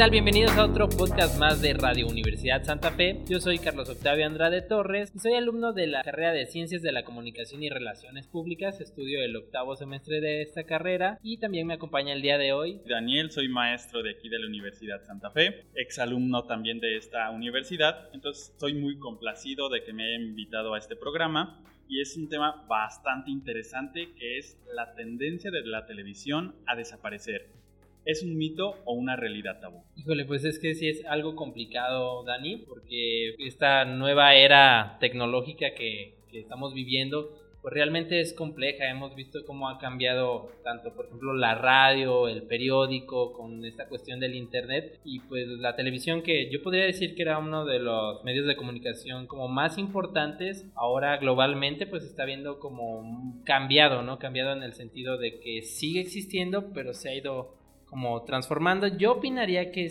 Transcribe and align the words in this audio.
Hola, 0.00 0.06
¿qué 0.06 0.12
tal? 0.16 0.22
Bienvenidos 0.22 0.56
a 0.56 0.64
otro 0.64 0.88
podcast 0.88 1.38
más 1.38 1.60
de 1.60 1.74
Radio 1.74 2.06
Universidad 2.06 2.64
Santa 2.64 2.90
Fe. 2.90 3.20
Yo 3.28 3.38
soy 3.38 3.58
Carlos 3.58 3.90
Octavio 3.90 4.24
Andrade 4.24 4.62
Torres 4.62 5.12
y 5.14 5.18
soy 5.18 5.34
alumno 5.34 5.74
de 5.74 5.88
la 5.88 6.02
carrera 6.02 6.32
de 6.32 6.46
Ciencias 6.46 6.80
de 6.80 6.90
la 6.90 7.04
Comunicación 7.04 7.62
y 7.62 7.68
Relaciones 7.68 8.26
Públicas. 8.26 8.80
Estudio 8.80 9.22
el 9.22 9.36
octavo 9.36 9.76
semestre 9.76 10.22
de 10.22 10.40
esta 10.40 10.64
carrera 10.64 11.18
y 11.22 11.36
también 11.36 11.66
me 11.66 11.74
acompaña 11.74 12.14
el 12.14 12.22
día 12.22 12.38
de 12.38 12.54
hoy. 12.54 12.80
Daniel, 12.88 13.30
soy 13.30 13.50
maestro 13.50 14.02
de 14.02 14.12
aquí 14.12 14.30
de 14.30 14.38
la 14.38 14.46
Universidad 14.46 15.04
Santa 15.04 15.30
Fe, 15.32 15.66
exalumno 15.74 16.44
también 16.44 16.80
de 16.80 16.96
esta 16.96 17.28
universidad. 17.30 18.08
Entonces, 18.14 18.52
estoy 18.52 18.72
muy 18.72 18.98
complacido 18.98 19.68
de 19.68 19.84
que 19.84 19.92
me 19.92 20.06
hayan 20.06 20.22
invitado 20.22 20.72
a 20.72 20.78
este 20.78 20.96
programa 20.96 21.62
y 21.88 22.00
es 22.00 22.16
un 22.16 22.30
tema 22.30 22.64
bastante 22.66 23.30
interesante 23.30 24.14
que 24.18 24.38
es 24.38 24.56
la 24.74 24.94
tendencia 24.94 25.50
de 25.50 25.60
la 25.66 25.84
televisión 25.84 26.54
a 26.66 26.74
desaparecer. 26.74 27.60
¿Es 28.04 28.22
un 28.22 28.36
mito 28.36 28.76
o 28.84 28.94
una 28.94 29.16
realidad 29.16 29.60
tabú? 29.60 29.84
Híjole, 29.96 30.24
pues 30.24 30.44
es 30.44 30.58
que 30.58 30.74
sí 30.74 30.88
es 30.88 31.04
algo 31.06 31.36
complicado, 31.36 32.24
Dani, 32.24 32.64
porque 32.66 33.34
esta 33.38 33.84
nueva 33.84 34.34
era 34.34 34.96
tecnológica 35.00 35.74
que, 35.74 36.14
que 36.30 36.40
estamos 36.40 36.72
viviendo, 36.72 37.30
pues 37.62 37.74
realmente 37.74 38.20
es 38.20 38.32
compleja. 38.32 38.88
Hemos 38.88 39.14
visto 39.14 39.44
cómo 39.44 39.68
ha 39.68 39.78
cambiado 39.78 40.50
tanto, 40.64 40.94
por 40.94 41.06
ejemplo, 41.06 41.34
la 41.34 41.54
radio, 41.54 42.26
el 42.28 42.44
periódico, 42.44 43.32
con 43.32 43.64
esta 43.64 43.86
cuestión 43.86 44.18
del 44.18 44.34
internet 44.34 44.98
y 45.04 45.20
pues 45.20 45.46
la 45.46 45.76
televisión 45.76 46.22
que 46.22 46.50
yo 46.50 46.62
podría 46.62 46.84
decir 46.84 47.14
que 47.14 47.22
era 47.22 47.38
uno 47.38 47.64
de 47.64 47.78
los 47.78 48.24
medios 48.24 48.46
de 48.46 48.56
comunicación 48.56 49.26
como 49.26 49.48
más 49.48 49.78
importantes. 49.78 50.66
Ahora 50.74 51.18
globalmente 51.18 51.86
pues 51.86 52.04
está 52.04 52.24
viendo 52.24 52.58
como 52.58 53.42
cambiado, 53.44 54.02
¿no? 54.02 54.18
Cambiado 54.18 54.52
en 54.52 54.62
el 54.62 54.72
sentido 54.72 55.18
de 55.18 55.38
que 55.40 55.62
sigue 55.62 56.00
existiendo, 56.00 56.72
pero 56.72 56.94
se 56.94 57.10
ha 57.10 57.14
ido 57.14 57.59
como 57.90 58.22
transformando. 58.22 58.86
Yo 58.86 59.12
opinaría 59.12 59.72
que 59.72 59.90